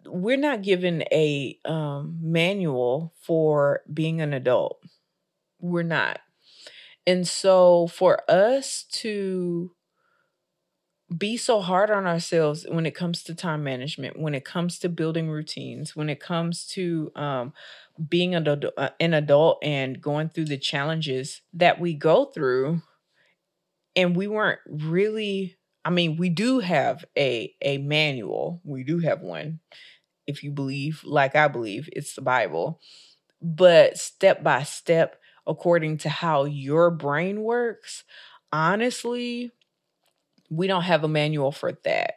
We're 0.05 0.37
not 0.37 0.63
given 0.63 1.03
a 1.13 1.59
um, 1.65 2.19
manual 2.21 3.13
for 3.21 3.83
being 3.93 4.21
an 4.21 4.33
adult. 4.33 4.83
We're 5.61 5.83
not. 5.85 6.21
And 7.07 7.27
so 7.29 7.89
for 7.89 8.23
us 8.31 8.85
to 9.03 9.73
be 11.17 11.37
so 11.37 11.61
hard 11.61 11.91
on 11.91 12.07
ourselves 12.07 12.65
when 12.71 12.87
it 12.87 12.95
comes 12.95 13.23
to 13.25 13.35
time 13.35 13.63
management, 13.63 14.19
when 14.19 14.35
it 14.35 14.45
comes 14.47 14.79
to 14.79 14.89
building 14.89 15.29
routines, 15.29 15.95
when 15.95 16.09
it 16.09 16.21
comes 16.21 16.67
to 16.69 17.13
um, 17.15 17.53
being 18.09 18.35
an 18.35 18.47
adult, 18.47 18.75
uh, 18.77 18.91
an 19.01 19.15
adult 19.15 19.59
and 19.63 20.01
going 20.01 20.29
through 20.29 20.47
the 20.47 20.59
challenges 20.59 21.43
that 21.53 21.81
we 21.81 21.95
go 21.95 22.27
through 22.27 22.83
and 23.97 24.17
we 24.17 24.27
weren't 24.27 24.61
really 24.69 25.57
i 25.85 25.91
mean 25.91 26.17
we 26.17 26.29
do 26.29 26.59
have 26.61 27.05
a 27.17 27.55
a 27.63 27.79
manual. 27.79 28.61
We 28.65 28.85
do 28.85 28.99
have 29.01 29.21
one 29.21 29.61
if 30.27 30.43
you 30.45 30.51
believe 30.51 31.03
like 31.05 31.37
i 31.37 31.49
believe 31.49 31.89
it's 31.93 32.15
the 32.15 32.23
bible. 32.23 32.81
But 33.43 33.99
step 33.99 34.43
by 34.43 34.65
step 34.65 35.21
according 35.47 35.99
to 35.99 36.09
how 36.09 36.45
your 36.45 36.91
brain 36.91 37.43
works 37.43 38.05
honestly 38.53 39.53
we 40.51 40.67
don't 40.67 40.83
have 40.83 41.05
a 41.05 41.09
manual 41.09 41.53
for 41.53 41.73
that. 41.85 42.17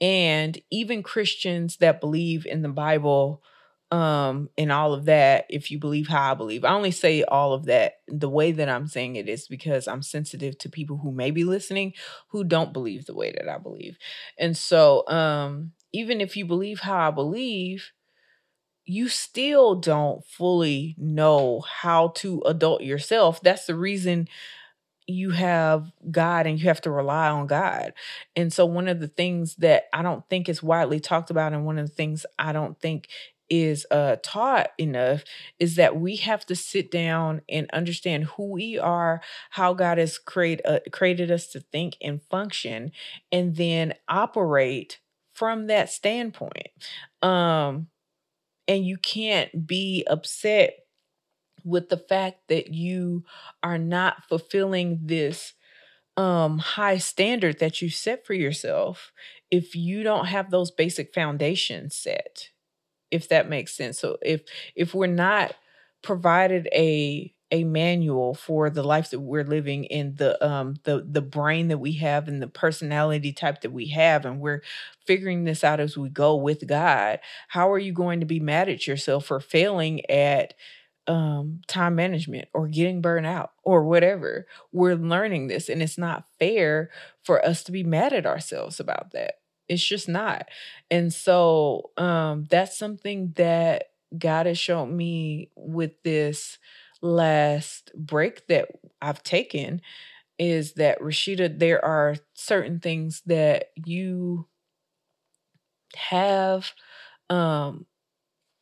And 0.00 0.58
even 0.70 1.02
christians 1.02 1.76
that 1.78 2.00
believe 2.00 2.46
in 2.46 2.62
the 2.62 2.68
bible 2.70 3.42
um 3.92 4.48
and 4.56 4.70
all 4.70 4.94
of 4.94 5.06
that 5.06 5.46
if 5.50 5.70
you 5.70 5.78
believe 5.78 6.08
how 6.08 6.30
i 6.32 6.34
believe. 6.34 6.64
I 6.64 6.72
only 6.72 6.92
say 6.92 7.24
all 7.24 7.52
of 7.52 7.66
that 7.66 7.94
the 8.08 8.28
way 8.28 8.52
that 8.52 8.68
i'm 8.68 8.86
saying 8.86 9.16
it 9.16 9.28
is 9.28 9.48
because 9.48 9.88
i'm 9.88 10.02
sensitive 10.02 10.56
to 10.58 10.68
people 10.68 10.98
who 10.98 11.12
may 11.12 11.30
be 11.30 11.44
listening 11.44 11.94
who 12.28 12.44
don't 12.44 12.72
believe 12.72 13.06
the 13.06 13.14
way 13.14 13.32
that 13.32 13.48
i 13.48 13.58
believe. 13.58 13.96
And 14.38 14.56
so 14.56 15.06
um 15.08 15.72
even 15.92 16.20
if 16.20 16.36
you 16.36 16.44
believe 16.44 16.80
how 16.80 17.08
i 17.08 17.10
believe 17.10 17.90
you 18.84 19.08
still 19.08 19.74
don't 19.76 20.24
fully 20.26 20.96
know 20.98 21.60
how 21.60 22.08
to 22.08 22.42
adult 22.44 22.82
yourself. 22.82 23.40
That's 23.40 23.66
the 23.66 23.76
reason 23.76 24.26
you 25.06 25.30
have 25.30 25.90
God 26.10 26.46
and 26.46 26.58
you 26.58 26.66
have 26.66 26.80
to 26.82 26.90
rely 26.90 27.28
on 27.28 27.46
God. 27.46 27.92
And 28.36 28.52
so, 28.52 28.64
one 28.66 28.88
of 28.88 29.00
the 29.00 29.08
things 29.08 29.56
that 29.56 29.84
I 29.92 30.02
don't 30.02 30.28
think 30.28 30.48
is 30.48 30.62
widely 30.62 31.00
talked 31.00 31.30
about, 31.30 31.52
and 31.52 31.66
one 31.66 31.78
of 31.78 31.88
the 31.88 31.94
things 31.94 32.24
I 32.38 32.52
don't 32.52 32.78
think 32.80 33.08
is 33.50 33.86
uh, 33.90 34.16
taught 34.22 34.68
enough 34.78 35.24
is 35.58 35.76
that 35.76 35.96
we 35.96 36.16
have 36.16 36.46
to 36.46 36.54
sit 36.54 36.90
down 36.90 37.42
and 37.48 37.68
understand 37.72 38.24
who 38.24 38.52
we 38.52 38.78
are, 38.78 39.20
how 39.50 39.74
God 39.74 39.98
has 39.98 40.18
create, 40.18 40.60
uh, 40.64 40.80
created 40.92 41.30
us 41.30 41.48
to 41.48 41.60
think 41.60 41.96
and 42.00 42.22
function, 42.30 42.92
and 43.32 43.56
then 43.56 43.94
operate 44.08 45.00
from 45.34 45.66
that 45.66 45.90
standpoint. 45.90 46.68
Um, 47.22 47.88
and 48.68 48.84
you 48.86 48.96
can't 48.98 49.66
be 49.66 50.04
upset 50.08 50.74
with 51.64 51.88
the 51.88 51.96
fact 51.96 52.48
that 52.48 52.72
you 52.72 53.24
are 53.62 53.78
not 53.78 54.24
fulfilling 54.28 55.00
this 55.02 55.54
um 56.16 56.58
high 56.58 56.98
standard 56.98 57.60
that 57.60 57.80
you 57.82 57.88
set 57.90 58.26
for 58.26 58.34
yourself 58.34 59.12
if 59.50 59.76
you 59.76 60.02
don't 60.02 60.26
have 60.26 60.50
those 60.50 60.70
basic 60.70 61.14
foundations 61.14 61.96
set 61.96 62.48
if 63.10 63.28
that 63.28 63.48
makes 63.48 63.74
sense. 63.76 63.98
So 63.98 64.18
if 64.22 64.42
if 64.74 64.94
we're 64.94 65.06
not 65.06 65.54
provided 66.02 66.68
a 66.72 67.32
a 67.52 67.64
manual 67.64 68.32
for 68.32 68.70
the 68.70 68.82
life 68.82 69.10
that 69.10 69.18
we're 69.18 69.42
living 69.44 69.84
in 69.84 70.14
the 70.16 70.42
um 70.46 70.76
the 70.84 71.04
the 71.08 71.20
brain 71.20 71.68
that 71.68 71.78
we 71.78 71.92
have 71.94 72.28
and 72.28 72.40
the 72.40 72.46
personality 72.46 73.32
type 73.32 73.60
that 73.62 73.72
we 73.72 73.88
have 73.88 74.24
and 74.24 74.40
we're 74.40 74.62
figuring 75.04 75.44
this 75.44 75.64
out 75.64 75.80
as 75.80 75.98
we 75.98 76.08
go 76.08 76.36
with 76.36 76.66
God 76.68 77.18
how 77.48 77.70
are 77.72 77.78
you 77.78 77.92
going 77.92 78.20
to 78.20 78.26
be 78.26 78.38
mad 78.40 78.68
at 78.68 78.86
yourself 78.86 79.26
for 79.26 79.40
failing 79.40 80.08
at 80.08 80.54
um, 81.06 81.60
time 81.66 81.96
management 81.96 82.48
or 82.54 82.68
getting 82.68 83.00
burned 83.00 83.26
out 83.26 83.52
or 83.64 83.84
whatever. 83.84 84.46
We're 84.72 84.94
learning 84.94 85.48
this, 85.48 85.68
and 85.68 85.82
it's 85.82 85.98
not 85.98 86.26
fair 86.38 86.90
for 87.24 87.44
us 87.44 87.64
to 87.64 87.72
be 87.72 87.82
mad 87.82 88.12
at 88.12 88.26
ourselves 88.26 88.78
about 88.78 89.12
that. 89.12 89.39
It's 89.70 89.84
just 89.84 90.08
not. 90.10 90.48
And 90.90 91.14
so 91.14 91.92
um, 91.98 92.46
that's 92.50 92.78
something 92.78 93.34
that 93.36 93.84
God 94.18 94.46
has 94.46 94.58
shown 94.58 94.96
me 94.96 95.50
with 95.56 96.02
this 96.04 96.58
last 97.02 97.92
break 97.96 98.48
that 98.48 98.68
I've 99.02 99.22
taken 99.24 99.82
is 100.38 100.74
that 100.74 101.00
Rashida, 101.00 101.58
there 101.58 101.84
are 101.84 102.16
certain 102.34 102.80
things 102.80 103.22
that 103.26 103.66
you 103.76 104.46
have 105.96 106.72
um 107.30 107.86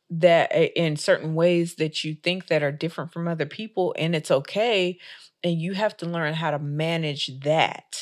that 0.09 0.51
in 0.77 0.97
certain 0.97 1.35
ways 1.35 1.75
that 1.75 2.03
you 2.03 2.15
think 2.15 2.47
that 2.47 2.63
are 2.63 2.71
different 2.71 3.13
from 3.13 3.27
other 3.27 3.45
people 3.45 3.95
and 3.97 4.15
it's 4.15 4.31
okay 4.31 4.97
and 5.43 5.61
you 5.61 5.73
have 5.73 5.97
to 5.97 6.05
learn 6.07 6.33
how 6.33 6.51
to 6.51 6.59
manage 6.59 7.31
that 7.41 7.97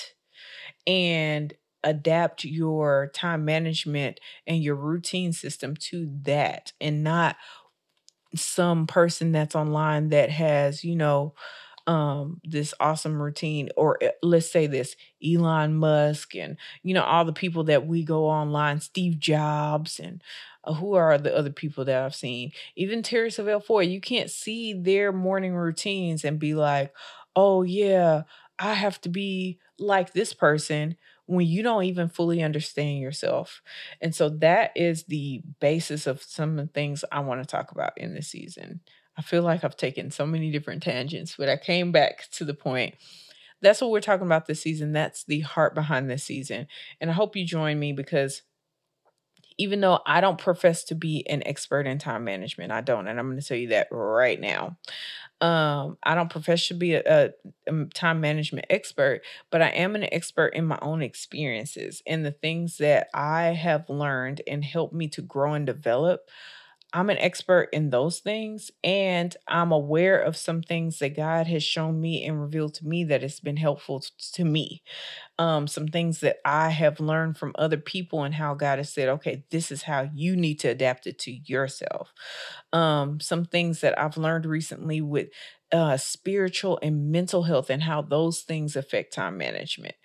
and 0.88 1.54
adapt 1.88 2.44
your 2.46 3.12
time 3.14 3.46
management 3.46 4.20
and 4.48 4.64
your 4.64 4.76
routine 4.76 5.34
system 5.34 5.76
to 5.78 6.10
that 6.24 6.74
and 6.82 7.04
not 7.04 7.36
some 8.36 8.88
person 8.88 9.32
that's 9.32 9.56
online 9.56 10.10
that 10.10 10.30
has 10.30 10.84
you 10.84 10.96
know 10.96 11.34
um 11.88 12.42
this 12.44 12.74
awesome 12.82 13.22
routine 13.22 13.70
or 13.78 13.98
eh, 14.02 14.12
let's 14.22 14.52
say 14.52 14.68
this 14.68 14.96
Elon 15.26 15.76
Musk 15.76 16.36
and 16.36 16.58
you 16.84 16.94
know 16.94 17.04
all 17.04 17.24
the 17.26 17.34
people 17.34 17.64
that 17.66 17.88
we 17.88 18.04
go 18.04 18.26
online 18.28 18.82
Steve 18.82 19.18
Jobs 19.20 20.00
and 20.00 20.22
uh, 20.66 20.74
who 20.74 20.96
are 20.96 21.18
the 21.18 21.36
other 21.36 21.52
people 21.52 21.86
that 21.86 22.04
I've 22.04 22.16
seen? 22.16 22.52
Even 22.76 23.02
Terri 23.02 23.28
Savelle 23.30 23.64
Foy 23.64 23.82
you 23.84 24.02
can't 24.02 24.30
see 24.30 24.74
their 24.74 25.14
morning 25.14 25.56
routines 25.56 26.26
and 26.26 26.38
be 26.40 26.54
like 26.54 26.94
oh 27.36 27.64
yeah 27.64 28.24
I 28.60 28.74
have 28.74 29.00
to 29.02 29.10
be 29.10 29.60
like 29.78 30.14
this 30.14 30.34
person 30.34 30.98
when 31.26 31.46
you 31.46 31.62
don't 31.62 31.84
even 31.84 32.08
fully 32.08 32.42
understand 32.42 33.00
yourself. 33.00 33.62
And 34.02 34.16
so 34.16 34.30
that 34.30 34.72
is 34.76 35.04
the 35.04 35.44
basis 35.60 36.08
of 36.08 36.24
some 36.24 36.58
of 36.58 36.68
the 36.68 36.74
things 36.74 37.04
I 37.12 37.20
want 37.20 37.42
to 37.42 37.48
talk 37.48 37.72
about 37.72 37.98
in 37.98 38.14
this 38.14 38.30
season. 38.30 38.82
I 39.18 39.22
feel 39.22 39.44
like 39.44 39.64
I've 39.64 39.78
taken 39.78 40.12
so 40.12 40.26
many 40.26 40.52
different 40.52 40.84
tangents, 40.84 41.36
but 41.38 41.50
I 41.50 41.58
came 41.58 41.92
back 41.92 42.30
to 42.32 42.46
the 42.46 42.54
point. 42.54 42.96
That's 43.62 43.82
what 43.82 43.90
we're 43.92 44.02
talking 44.02 44.28
about 44.28 44.46
this 44.46 44.62
season. 44.62 44.94
That's 44.94 45.24
the 45.24 45.42
heart 45.42 45.74
behind 45.74 46.10
this 46.10 46.24
season. 46.24 46.68
And 47.02 47.10
I 47.10 47.14
hope 47.14 47.36
you 47.36 47.46
join 47.46 47.80
me 47.80 47.92
because 47.94 48.44
even 49.58 49.82
though 49.82 50.00
I 50.06 50.22
don't 50.22 50.38
profess 50.38 50.84
to 50.86 50.96
be 50.96 51.28
an 51.30 51.42
expert 51.46 51.88
in 51.88 51.98
time 51.98 52.24
management, 52.24 52.72
I 52.72 52.82
don't. 52.82 53.08
And 53.08 53.20
I'm 53.20 53.28
going 53.28 53.40
to 53.40 53.48
tell 53.48 53.58
you 53.58 53.70
that 53.70 53.88
right 53.92 54.40
now. 54.40 54.78
Um, 55.40 55.98
I 56.02 56.16
don't 56.16 56.32
profess 56.32 56.68
to 56.68 56.74
be 56.74 56.96
a, 56.96 57.04
a, 57.06 57.30
a, 57.72 57.86
time 57.94 58.22
management 58.22 58.68
expert, 58.72 59.22
but 59.52 59.62
I 59.62 59.70
am 59.70 59.96
an 59.96 60.08
expert 60.12 60.56
in 60.56 60.66
my 60.66 60.80
own 60.82 61.04
experiences 61.04 62.02
and 62.08 62.26
the 62.26 62.32
things 62.32 62.78
that 62.78 63.10
I 63.14 63.44
have 63.50 63.88
learned 63.88 64.42
and 64.48 64.66
helped 64.66 64.96
me 64.96 65.08
to 65.10 65.22
grow 65.22 65.54
and 65.54 65.66
develop 65.66 66.30
I'm 66.94 67.10
an 67.10 67.18
expert 67.18 67.70
in 67.74 67.90
those 67.90 68.20
things 68.20 68.72
and 68.84 69.36
I'm 69.48 69.72
aware 69.72 70.20
of 70.20 70.38
some 70.38 70.62
things 70.62 71.00
that 71.00 71.16
God 71.16 71.46
has 71.48 71.62
shown 71.64 72.00
me 72.00 72.26
and 72.26 72.42
revealed 72.42 72.76
to 72.76 72.88
me 72.88 73.04
that 73.06 73.22
has 73.22 73.40
been 73.42 73.58
helpful 73.58 74.04
to 74.34 74.46
me. 74.46 74.84
Um, 75.40 75.68
some 75.68 75.88
things 75.88 76.22
that 76.22 76.38
I 76.46 76.70
have 76.70 77.00
learned 77.00 77.38
from 77.38 77.54
other 77.58 77.78
people 77.78 78.24
and 78.24 78.36
how 78.36 78.54
God 78.56 78.80
has 78.80 78.94
said, 78.94 79.10
okay, 79.10 79.44
this 79.52 79.72
is 79.72 79.84
how 79.84 80.10
you 80.14 80.36
need 80.36 80.60
to 80.62 80.70
adapt 80.70 81.08
it 81.08 81.20
to 81.20 81.32
yourself. 81.32 82.14
Um, 82.74 83.20
some 83.20 83.46
things 83.46 83.82
that 83.82 84.00
I've 84.00 84.18
learned 84.18 84.46
recently 84.46 85.02
with 85.02 85.30
uh, 85.72 85.98
spiritual 85.98 86.80
and 86.82 87.12
mental 87.12 87.44
health 87.44 87.70
and 87.70 87.84
how 87.84 88.02
those 88.02 88.42
things 88.42 88.76
affect 88.76 89.14
time 89.14 89.38
management. 89.38 89.96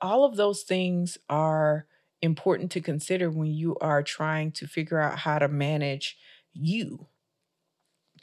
All 0.00 0.24
of 0.24 0.36
those 0.36 0.62
things 0.62 1.16
are 1.28 1.86
important 2.24 2.70
to 2.72 2.80
consider 2.80 3.30
when 3.30 3.52
you 3.52 3.76
are 3.80 4.02
trying 4.02 4.50
to 4.52 4.66
figure 4.66 4.98
out 4.98 5.20
how 5.20 5.38
to 5.38 5.48
manage 5.48 6.16
you 6.52 7.06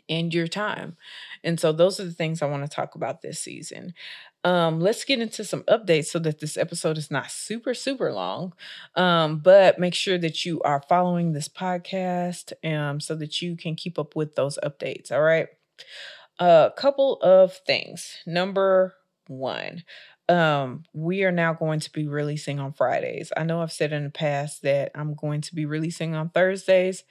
and 0.10 0.34
your 0.34 0.48
time. 0.48 0.98
And 1.44 1.60
so 1.60 1.72
those 1.72 2.00
are 2.00 2.04
the 2.06 2.12
things 2.12 2.42
I 2.42 2.48
want 2.48 2.64
to 2.64 2.76
talk 2.76 2.96
about 2.96 3.22
this 3.22 3.40
season. 3.40 3.94
Um, 4.44 4.82
let's 4.82 5.06
get 5.06 5.20
into 5.22 5.44
some 5.44 5.64
updates 5.64 6.06
so 6.06 6.20
that 6.20 6.40
this 6.40 6.58
episode 6.58 6.98
is 6.98 7.12
not 7.12 7.32
super, 7.32 7.74
super 7.74 8.12
long. 8.12 8.54
Um, 8.96 9.40
but 9.40 9.80
make 9.80 9.94
sure 9.94 10.18
that 10.18 10.44
you 10.44 10.62
are 10.64 10.84
following 10.90 11.32
this 11.32 11.48
podcast 11.48 12.54
um, 12.70 13.00
so 13.00 13.16
that 13.16 13.42
you 13.42 13.56
can 13.56 13.76
keep 13.76 13.98
up 13.98 14.16
with 14.16 14.36
those 14.36 14.58
updates. 14.64 15.12
All 15.12 15.22
right. 15.22 15.48
A 16.40 16.72
couple 16.76 17.22
of 17.22 17.54
things. 17.68 18.18
Number 18.26 18.96
one, 19.28 19.84
um, 20.32 20.84
we 20.94 21.24
are 21.24 21.32
now 21.32 21.54
going 21.54 21.80
to 21.82 21.92
be 21.92 22.08
releasing 22.08 22.60
on 22.60 22.74
Fridays. 22.74 23.32
I 23.36 23.44
know 23.44 23.62
I've 23.62 23.72
said 23.72 23.94
in 23.94 24.04
the 24.06 24.10
past 24.10 24.62
that 24.64 24.92
I'm 24.96 25.16
going 25.16 25.42
to 25.42 25.56
be 25.56 25.66
releasing 25.66 26.16
on 26.16 26.30
Thursdays 26.30 27.04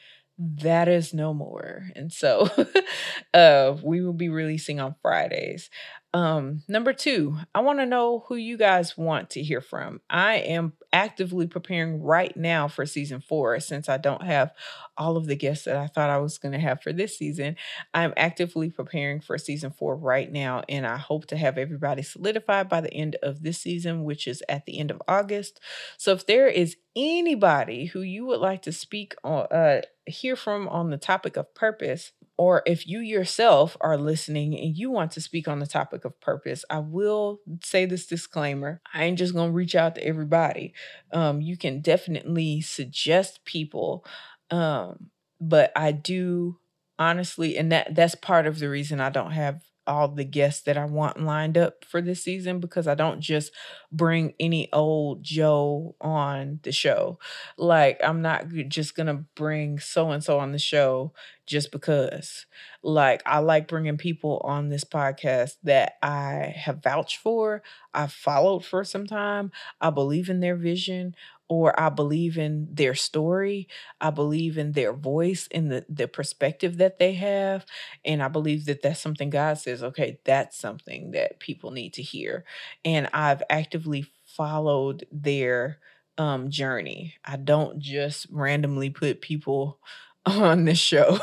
that 0.43 0.89
is 0.89 1.13
no 1.13 1.35
more. 1.35 1.91
And 1.95 2.11
so 2.11 2.49
uh 3.35 3.77
we 3.83 4.01
will 4.01 4.15
be 4.15 4.31
releasing 4.31 4.81
on 4.81 4.95
Fridays. 5.03 5.69
Um 6.13 6.65
number 6.67 6.93
2, 6.93 7.37
I 7.55 7.61
want 7.61 7.79
to 7.79 7.87
know 7.87 8.25
who 8.27 8.35
you 8.35 8.57
guys 8.57 8.99
want 8.99 9.31
to 9.31 9.43
hear 9.45 9.61
from. 9.61 10.01
I 10.11 10.39
am 10.39 10.73
actively 10.93 11.47
preparing 11.47 12.03
right 12.03 12.37
now 12.37 12.67
for 12.67 12.85
season 12.85 13.21
4 13.21 13.61
since 13.61 13.89
I 13.89 13.97
don't 13.97 14.25
have 14.25 14.53
all 14.99 15.17
of 15.17 15.27
the 15.27 15.37
guests 15.37 15.67
that 15.67 15.77
I 15.77 15.87
thought 15.87 16.11
I 16.11 16.19
was 16.19 16.37
going 16.37 16.51
to 16.51 16.59
have 16.59 16.83
for 16.83 16.93
this 16.93 17.17
season. 17.17 17.55
I'm 17.95 18.13
actively 18.17 18.71
preparing 18.71 19.21
for 19.21 19.39
season 19.39 19.71
4 19.71 19.95
right 19.95 20.31
now 20.33 20.65
and 20.69 20.85
I 20.85 20.97
hope 20.97 21.27
to 21.27 21.37
have 21.37 21.57
everybody 21.57 22.03
solidified 22.03 22.69
by 22.69 22.81
the 22.81 22.93
end 22.93 23.15
of 23.23 23.45
this 23.45 23.61
season, 23.61 24.03
which 24.03 24.27
is 24.27 24.43
at 24.49 24.67
the 24.67 24.81
end 24.81 24.91
of 24.91 25.01
August. 25.07 25.61
So 25.97 26.11
if 26.11 26.27
there 26.27 26.49
is 26.49 26.77
anybody 26.97 27.87
who 27.87 28.01
you 28.01 28.27
would 28.27 28.41
like 28.41 28.63
to 28.63 28.73
speak 28.73 29.15
on 29.23 29.47
uh 29.53 29.83
hear 30.11 30.37
from 30.37 30.69
on 30.69 30.91
the 30.91 30.99
topic 30.99 31.37
of 31.37 31.55
purpose, 31.55 32.13
or 32.37 32.63
if 32.67 32.87
you 32.87 33.01
yourself 33.01 33.77
are 33.81 33.97
listening 33.97 34.59
and 34.59 34.77
you 34.77 34.91
want 34.91 35.13
to 35.13 35.21
speak 35.21 35.49
on 35.49 35.59
the 35.59 35.67
topic 35.67 36.05
of 36.05 36.21
purpose, 36.21 36.65
I 36.71 36.79
will 36.79 37.41
say 37.63 37.87
this 37.87 38.07
disclaimer. 38.07 38.81
I 38.95 39.05
ain't 39.05 39.19
just 39.19 39.35
to 39.35 39.51
reach 39.51 39.75
out 39.75 39.95
to 39.97 40.05
everybody. 40.05 40.75
Um, 41.13 41.41
you 41.41 41.57
can 41.57 41.81
definitely 41.81 42.61
suggest 42.61 43.45
people. 43.45 44.05
Um, 44.51 45.11
but 45.41 45.73
I 45.75 45.93
do 45.93 46.59
honestly, 46.99 47.57
and 47.57 47.73
that 47.73 47.95
that's 47.95 48.15
part 48.15 48.47
of 48.47 48.59
the 48.59 48.69
reason 48.69 49.01
I 49.01 49.11
don't 49.11 49.33
have 49.33 49.63
all 49.91 50.07
the 50.09 50.25
guests 50.25 50.63
that 50.63 50.79
I 50.79 50.85
want 50.85 51.21
lined 51.21 51.59
up 51.59 51.85
for 51.85 52.01
this 52.01 52.23
season 52.23 52.61
because 52.61 52.87
I 52.87 52.95
don't 52.95 53.21
just 53.21 53.53
bring 53.91 54.35
any 54.39 54.73
old 54.73 55.25
Joe 55.25 55.97
on 56.01 56.61
the 56.63 56.71
show. 56.71 57.19
Like, 57.59 58.01
I'm 58.05 58.23
not 58.23 58.47
just 58.69 58.95
going 58.95 59.09
to 59.09 59.25
bring 59.35 59.81
so 59.81 60.13
and 60.13 60.23
so 60.23 60.39
on 60.39 60.53
the 60.53 60.59
show 60.59 61.13
just 61.45 61.73
because. 61.73 62.47
Like, 62.85 63.23
I 63.27 63.41
like 63.41 63.67
bringing 63.67 63.97
people 63.97 64.41
on 64.45 64.69
this 64.69 64.85
podcast 64.85 65.57
that 65.65 65.95
I 66.03 66.55
have 66.57 66.83
vouched 66.83 67.19
for, 67.19 67.63
I've 67.93 68.13
followed 68.13 68.65
for 68.65 68.85
some 68.85 69.07
time, 69.07 69.51
I 69.81 69.91
believe 69.91 70.31
in 70.31 70.39
their 70.39 70.57
vision, 70.57 71.17
or 71.51 71.79
I 71.79 71.89
believe 71.89 72.39
in 72.39 72.69
their 72.73 72.95
story. 72.95 73.67
I 74.01 74.11
believe 74.11 74.57
in 74.57 74.71
their 74.71 74.93
voice 74.93 75.49
and 75.51 75.71
the, 75.71 75.85
the 75.89 76.07
perspective 76.07 76.77
that 76.79 77.01
they 77.01 77.15
have. 77.15 77.67
And 78.05 78.23
I 78.23 78.29
believe 78.29 78.67
that 78.67 78.83
that's 78.83 79.01
something 79.01 79.31
God 79.31 79.59
says, 79.59 79.83
okay, 79.83 80.21
that's 80.25 80.57
something 80.57 81.11
that 81.11 81.41
people 81.41 81.73
need 81.73 81.95
to 81.95 82.03
hear. 82.03 82.45
And 82.85 83.09
I've 83.13 83.43
actively 83.51 84.07
followed 84.25 85.07
their 85.11 85.81
um, 86.19 86.51
journey. 86.51 87.15
I 87.25 87.37
don't 87.37 87.81
just 87.81 88.29
randomly 88.31 88.91
put 88.91 89.21
people 89.21 89.81
on 90.27 90.67
this 90.67 90.79
show. 90.79 91.19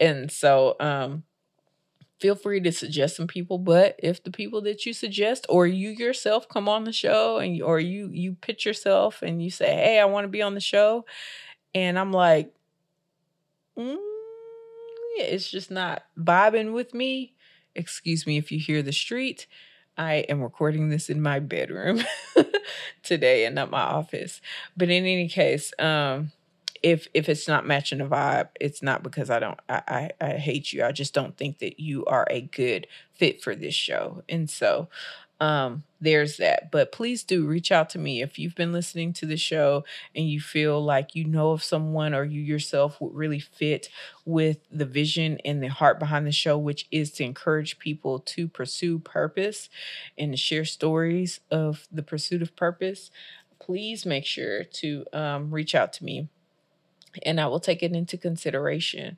and 0.00 0.30
so, 0.30 0.74
um, 0.80 1.22
feel 2.20 2.34
free 2.34 2.60
to 2.60 2.72
suggest 2.72 3.16
some 3.16 3.26
people 3.26 3.58
but 3.58 3.94
if 4.02 4.22
the 4.24 4.30
people 4.30 4.60
that 4.62 4.86
you 4.86 4.92
suggest 4.92 5.46
or 5.48 5.66
you 5.66 5.90
yourself 5.90 6.48
come 6.48 6.68
on 6.68 6.84
the 6.84 6.92
show 6.92 7.38
and 7.38 7.60
or 7.62 7.78
you 7.78 8.08
you 8.12 8.34
pitch 8.34 8.64
yourself 8.64 9.22
and 9.22 9.42
you 9.42 9.50
say 9.50 9.66
hey 9.74 10.00
i 10.00 10.04
want 10.04 10.24
to 10.24 10.28
be 10.28 10.42
on 10.42 10.54
the 10.54 10.60
show 10.60 11.04
and 11.74 11.98
i'm 11.98 12.12
like 12.12 12.52
mm, 13.78 13.96
it's 15.18 15.50
just 15.50 15.70
not 15.70 16.04
vibing 16.18 16.72
with 16.72 16.94
me. 16.94 17.34
Excuse 17.74 18.26
me 18.26 18.38
if 18.38 18.50
you 18.50 18.58
hear 18.58 18.82
the 18.82 18.92
street. 18.92 19.46
I 19.98 20.16
am 20.28 20.42
recording 20.42 20.90
this 20.90 21.08
in 21.08 21.22
my 21.22 21.38
bedroom 21.38 22.02
today 23.02 23.46
and 23.46 23.54
not 23.54 23.70
my 23.70 23.80
office. 23.80 24.40
But 24.76 24.90
in 24.90 25.04
any 25.04 25.28
case 25.28 25.72
um 25.78 26.32
if 26.86 27.08
if 27.14 27.28
it's 27.28 27.48
not 27.48 27.66
matching 27.66 27.98
the 27.98 28.04
vibe, 28.04 28.50
it's 28.60 28.80
not 28.80 29.02
because 29.02 29.28
I 29.28 29.40
don't 29.40 29.58
I, 29.68 30.10
I, 30.20 30.24
I 30.24 30.30
hate 30.34 30.72
you. 30.72 30.84
I 30.84 30.92
just 30.92 31.12
don't 31.12 31.36
think 31.36 31.58
that 31.58 31.80
you 31.80 32.04
are 32.04 32.28
a 32.30 32.42
good 32.42 32.86
fit 33.12 33.42
for 33.42 33.56
this 33.56 33.74
show. 33.74 34.22
And 34.28 34.48
so 34.48 34.88
um, 35.40 35.82
there's 36.00 36.36
that. 36.36 36.70
But 36.70 36.92
please 36.92 37.24
do 37.24 37.44
reach 37.44 37.72
out 37.72 37.90
to 37.90 37.98
me 37.98 38.22
if 38.22 38.38
you've 38.38 38.54
been 38.54 38.72
listening 38.72 39.12
to 39.14 39.26
the 39.26 39.36
show 39.36 39.84
and 40.14 40.30
you 40.30 40.40
feel 40.40 40.80
like 40.80 41.16
you 41.16 41.24
know 41.24 41.50
of 41.50 41.64
someone 41.64 42.14
or 42.14 42.22
you 42.22 42.40
yourself 42.40 43.00
would 43.00 43.12
really 43.12 43.40
fit 43.40 43.88
with 44.24 44.58
the 44.70 44.86
vision 44.86 45.38
and 45.44 45.60
the 45.60 45.66
heart 45.66 45.98
behind 45.98 46.24
the 46.24 46.30
show, 46.32 46.56
which 46.56 46.86
is 46.92 47.10
to 47.14 47.24
encourage 47.24 47.80
people 47.80 48.20
to 48.20 48.46
pursue 48.46 49.00
purpose 49.00 49.68
and 50.16 50.32
to 50.32 50.36
share 50.36 50.64
stories 50.64 51.40
of 51.50 51.88
the 51.90 52.04
pursuit 52.04 52.42
of 52.42 52.54
purpose. 52.54 53.10
Please 53.58 54.06
make 54.06 54.24
sure 54.24 54.62
to 54.62 55.04
um, 55.12 55.50
reach 55.50 55.74
out 55.74 55.92
to 55.94 56.04
me 56.04 56.28
and 57.24 57.40
I 57.40 57.46
will 57.46 57.60
take 57.60 57.82
it 57.82 57.92
into 57.92 58.18
consideration 58.18 59.08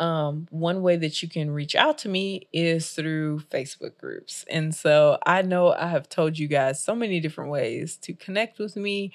um, 0.00 0.48
one 0.50 0.82
way 0.82 0.96
that 0.98 1.22
you 1.22 1.30
can 1.30 1.50
reach 1.52 1.74
out 1.76 1.98
to 2.00 2.10
me 2.10 2.48
is 2.52 2.90
through 2.92 3.40
Facebook 3.50 3.98
groups. 3.98 4.44
And 4.50 4.74
so 4.74 5.18
I 5.26 5.42
know 5.42 5.72
I 5.72 5.88
have 5.88 6.10
told 6.10 6.38
you 6.38 6.48
guys 6.48 6.84
so 6.84 6.94
many 6.94 7.20
different 7.20 7.50
ways 7.50 7.96
to 8.02 8.14
connect 8.14 8.58
with 8.60 8.76
me. 8.76 9.14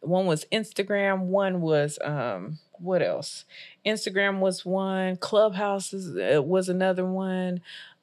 One 0.00 0.26
was 0.26 0.46
Instagram, 0.52 1.22
one 1.26 1.60
was 1.60 1.98
um, 2.04 2.58
what 2.74 3.02
else? 3.02 3.44
Instagram 3.86 4.40
was 4.40 4.64
one, 4.64 5.16
Clubhouse 5.16 5.92
uh, 5.94 6.42
was 6.42 6.68
another 6.70 7.06
one. 7.06 7.60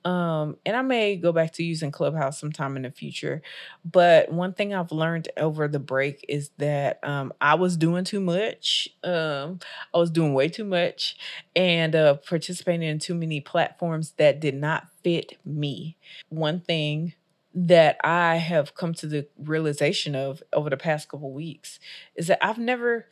Um, 0.08 0.56
and 0.66 0.78
I 0.78 0.84
may 0.84 1.18
go 1.18 1.34
back 1.34 1.52
to 1.56 1.64
using 1.64 1.92
Clubhouse 1.92 2.40
sometime 2.40 2.78
in 2.78 2.84
the 2.84 2.92
future. 2.92 3.42
But 3.84 4.32
one 4.32 4.54
thing 4.54 4.74
I've 4.74 4.94
learned 4.94 5.28
over 5.36 5.68
the 5.68 5.80
break 5.80 6.24
is 6.30 6.50
that 6.60 7.04
um, 7.04 7.34
I 7.42 7.56
was 7.56 7.76
doing 7.76 8.06
too 8.06 8.22
much. 8.22 8.88
Um, 9.04 9.60
I 9.94 9.98
was 9.98 10.10
doing 10.10 10.34
way 10.34 10.48
too 10.48 10.64
much 10.64 11.18
and 11.58 11.94
uh, 11.94 12.14
participating 12.16 12.88
in 12.88 13.00
too 13.00 13.16
many 13.16 13.42
platforms 13.42 14.14
that 14.16 14.40
did 14.40 14.56
not 14.56 14.88
fit 15.04 15.38
me. 15.44 15.98
One 16.30 16.62
thing 16.62 17.14
that 17.54 17.98
I 18.02 18.38
have 18.38 18.76
come 18.76 18.94
to 18.94 19.08
the 19.08 19.28
realization 19.38 20.16
of 20.16 20.42
over 20.54 20.70
the 20.70 20.78
past 20.78 21.10
couple 21.10 21.34
weeks 21.34 21.80
is 22.16 22.28
that 22.28 22.46
I've 22.46 22.60
never 22.60 23.08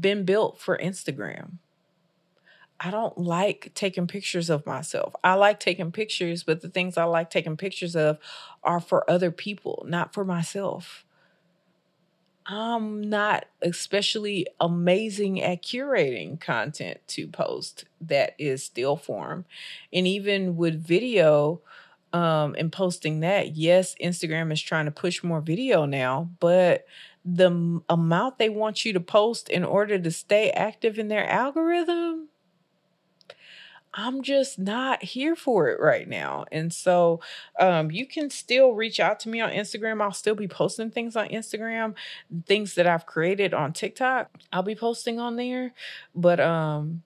been 0.00 0.24
built 0.24 0.58
for 0.58 0.78
Instagram. 0.78 1.58
I 2.78 2.90
don't 2.90 3.16
like 3.16 3.72
taking 3.74 4.06
pictures 4.06 4.50
of 4.50 4.66
myself. 4.66 5.14
I 5.24 5.34
like 5.34 5.60
taking 5.60 5.92
pictures, 5.92 6.42
but 6.42 6.60
the 6.60 6.68
things 6.68 6.96
I 6.96 7.04
like 7.04 7.30
taking 7.30 7.56
pictures 7.56 7.96
of 7.96 8.18
are 8.62 8.80
for 8.80 9.08
other 9.10 9.30
people, 9.30 9.84
not 9.88 10.12
for 10.12 10.24
myself. 10.24 11.04
I'm 12.48 13.00
not 13.02 13.46
especially 13.60 14.46
amazing 14.60 15.42
at 15.42 15.62
curating 15.62 16.40
content 16.40 17.00
to 17.08 17.26
post 17.26 17.86
that 18.00 18.36
is 18.38 18.62
still 18.62 18.96
form. 18.96 19.46
And 19.92 20.06
even 20.06 20.56
with 20.56 20.80
video 20.80 21.60
um, 22.12 22.54
and 22.56 22.70
posting 22.70 23.20
that, 23.20 23.56
yes, 23.56 23.96
Instagram 24.00 24.52
is 24.52 24.62
trying 24.62 24.84
to 24.84 24.92
push 24.92 25.24
more 25.24 25.40
video 25.40 25.86
now, 25.86 26.30
but 26.38 26.86
the 27.24 27.82
amount 27.88 28.38
they 28.38 28.48
want 28.48 28.84
you 28.84 28.92
to 28.92 29.00
post 29.00 29.48
in 29.48 29.64
order 29.64 29.98
to 29.98 30.10
stay 30.12 30.50
active 30.50 30.98
in 31.00 31.08
their 31.08 31.28
algorithm 31.28 32.28
I'm 33.96 34.22
just 34.22 34.58
not 34.58 35.02
here 35.02 35.34
for 35.34 35.68
it 35.70 35.80
right 35.80 36.06
now. 36.06 36.44
And 36.52 36.72
so 36.72 37.20
um, 37.58 37.90
you 37.90 38.06
can 38.06 38.28
still 38.28 38.72
reach 38.72 39.00
out 39.00 39.18
to 39.20 39.30
me 39.30 39.40
on 39.40 39.50
Instagram. 39.50 40.02
I'll 40.02 40.12
still 40.12 40.34
be 40.34 40.46
posting 40.46 40.90
things 40.90 41.16
on 41.16 41.28
Instagram, 41.28 41.94
things 42.44 42.74
that 42.74 42.86
I've 42.86 43.06
created 43.06 43.54
on 43.54 43.72
TikTok. 43.72 44.30
I'll 44.52 44.62
be 44.62 44.74
posting 44.74 45.18
on 45.18 45.36
there. 45.36 45.72
But 46.14 46.40
um 46.40 47.02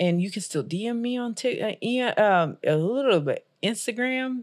and 0.00 0.20
you 0.20 0.30
can 0.30 0.42
still 0.42 0.64
DM 0.64 0.98
me 0.98 1.16
on 1.16 1.34
TikTok, 1.34 1.76
uh, 2.18 2.22
um, 2.22 2.58
a 2.66 2.76
little 2.76 3.20
bit 3.20 3.46
Instagram, 3.62 4.42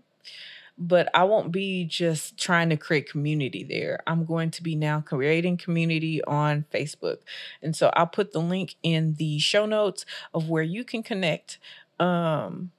but 0.77 1.09
I 1.13 1.25
won't 1.25 1.51
be 1.51 1.85
just 1.85 2.37
trying 2.37 2.69
to 2.69 2.77
create 2.77 3.09
community 3.09 3.63
there. 3.63 3.99
I'm 4.07 4.25
going 4.25 4.49
to 4.51 4.63
be 4.63 4.75
now 4.75 5.01
creating 5.01 5.57
community 5.57 6.23
on 6.23 6.65
Facebook. 6.73 7.17
And 7.61 7.75
so 7.75 7.91
I'll 7.93 8.07
put 8.07 8.31
the 8.31 8.41
link 8.41 8.75
in 8.81 9.15
the 9.15 9.39
show 9.39 9.65
notes 9.65 10.05
of 10.33 10.49
where 10.49 10.63
you 10.63 10.83
can 10.83 11.03
connect 11.03 11.59
um, 12.01 12.71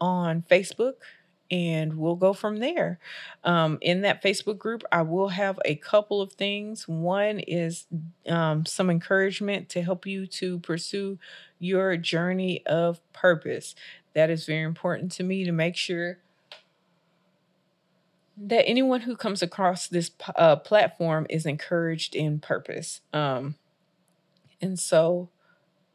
on 0.00 0.44
Facebook 0.48 0.94
and 1.50 1.96
we'll 1.96 2.16
go 2.16 2.32
from 2.32 2.58
there. 2.58 2.98
Um, 3.44 3.78
in 3.80 4.02
that 4.02 4.22
Facebook 4.22 4.58
group, 4.58 4.82
I 4.90 5.02
will 5.02 5.28
have 5.28 5.58
a 5.64 5.76
couple 5.76 6.20
of 6.20 6.32
things. 6.32 6.88
One 6.88 7.38
is 7.40 7.86
um, 8.28 8.66
some 8.66 8.90
encouragement 8.90 9.68
to 9.70 9.82
help 9.82 10.06
you 10.06 10.26
to 10.26 10.58
pursue 10.60 11.18
your 11.58 11.96
journey 11.96 12.64
of 12.66 13.00
purpose. 13.12 13.74
That 14.14 14.30
is 14.30 14.44
very 14.44 14.62
important 14.62 15.12
to 15.12 15.22
me 15.22 15.44
to 15.44 15.52
make 15.52 15.76
sure 15.76 16.18
that 18.36 18.68
anyone 18.68 19.02
who 19.02 19.16
comes 19.16 19.40
across 19.40 19.88
this 19.88 20.10
uh, 20.34 20.56
platform 20.56 21.26
is 21.30 21.46
encouraged 21.46 22.14
in 22.14 22.38
purpose. 22.38 23.00
Um, 23.12 23.54
and 24.60 24.78
so 24.78 25.30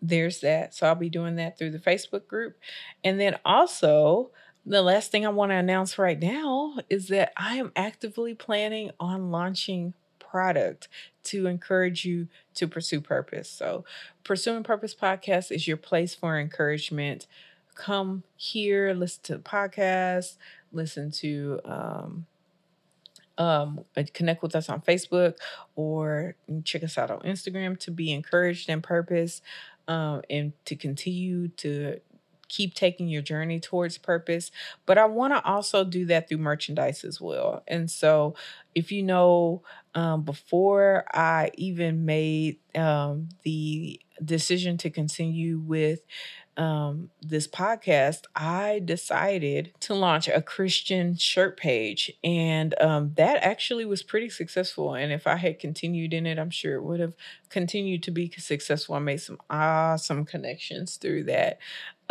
there's 0.01 0.39
that. 0.41 0.73
So 0.73 0.87
I'll 0.87 0.95
be 0.95 1.09
doing 1.09 1.35
that 1.35 1.57
through 1.57 1.71
the 1.71 1.79
Facebook 1.79 2.27
group. 2.27 2.57
And 3.03 3.19
then 3.19 3.37
also, 3.45 4.31
the 4.65 4.81
last 4.81 5.11
thing 5.11 5.25
I 5.25 5.29
want 5.29 5.51
to 5.51 5.55
announce 5.55 5.97
right 5.97 6.19
now 6.19 6.75
is 6.89 7.07
that 7.07 7.33
I 7.37 7.55
am 7.55 7.71
actively 7.75 8.33
planning 8.33 8.91
on 8.99 9.31
launching 9.31 9.93
product 10.19 10.87
to 11.23 11.47
encourage 11.47 12.05
you 12.05 12.27
to 12.55 12.67
pursue 12.67 13.01
purpose. 13.01 13.49
So, 13.49 13.85
Pursuing 14.23 14.63
Purpose 14.63 14.95
podcast 14.95 15.51
is 15.51 15.67
your 15.67 15.77
place 15.77 16.15
for 16.15 16.39
encouragement. 16.39 17.27
Come 17.75 18.23
here, 18.35 18.93
listen 18.93 19.23
to 19.23 19.37
the 19.37 19.43
podcast, 19.43 20.37
listen 20.71 21.11
to 21.11 21.59
um, 21.65 22.25
um, 23.37 23.85
uh, 23.97 24.03
connect 24.13 24.43
with 24.43 24.55
us 24.55 24.69
on 24.69 24.81
Facebook 24.81 25.35
or 25.75 26.35
check 26.63 26.83
us 26.83 26.97
out 26.97 27.09
on 27.11 27.19
Instagram 27.21 27.79
to 27.79 27.91
be 27.91 28.11
encouraged 28.11 28.69
in 28.69 28.81
purpose 28.81 29.41
um, 29.87 30.21
and 30.29 30.53
to 30.65 30.75
continue 30.75 31.47
to 31.49 31.99
keep 32.49 32.73
taking 32.73 33.07
your 33.07 33.21
journey 33.21 33.59
towards 33.59 33.97
purpose. 33.97 34.51
But 34.85 34.97
I 34.97 35.05
want 35.05 35.33
to 35.33 35.43
also 35.49 35.85
do 35.85 36.05
that 36.07 36.27
through 36.27 36.39
merchandise 36.39 37.03
as 37.05 37.21
well. 37.21 37.63
And 37.67 37.89
so, 37.89 38.35
if 38.75 38.91
you 38.91 39.03
know, 39.03 39.63
um, 39.95 40.23
before 40.23 41.05
I 41.13 41.51
even 41.55 42.05
made 42.05 42.57
um, 42.75 43.29
the 43.43 43.99
decision 44.23 44.77
to 44.79 44.89
continue 44.89 45.59
with 45.59 46.01
um, 46.61 47.09
this 47.21 47.47
podcast, 47.47 48.25
I 48.35 48.81
decided 48.85 49.73
to 49.79 49.95
launch 49.95 50.27
a 50.27 50.43
Christian 50.43 51.17
shirt 51.17 51.57
page. 51.57 52.11
And 52.23 52.79
um, 52.79 53.13
that 53.15 53.43
actually 53.43 53.83
was 53.83 54.03
pretty 54.03 54.29
successful. 54.29 54.93
And 54.93 55.11
if 55.11 55.25
I 55.25 55.37
had 55.37 55.57
continued 55.57 56.13
in 56.13 56.27
it, 56.27 56.37
I'm 56.37 56.51
sure 56.51 56.75
it 56.75 56.83
would 56.83 56.99
have 56.99 57.15
continued 57.49 58.03
to 58.03 58.11
be 58.11 58.31
successful. 58.37 58.93
I 58.93 58.99
made 58.99 59.21
some 59.21 59.39
awesome 59.49 60.23
connections 60.23 60.97
through 60.97 61.23
that 61.23 61.57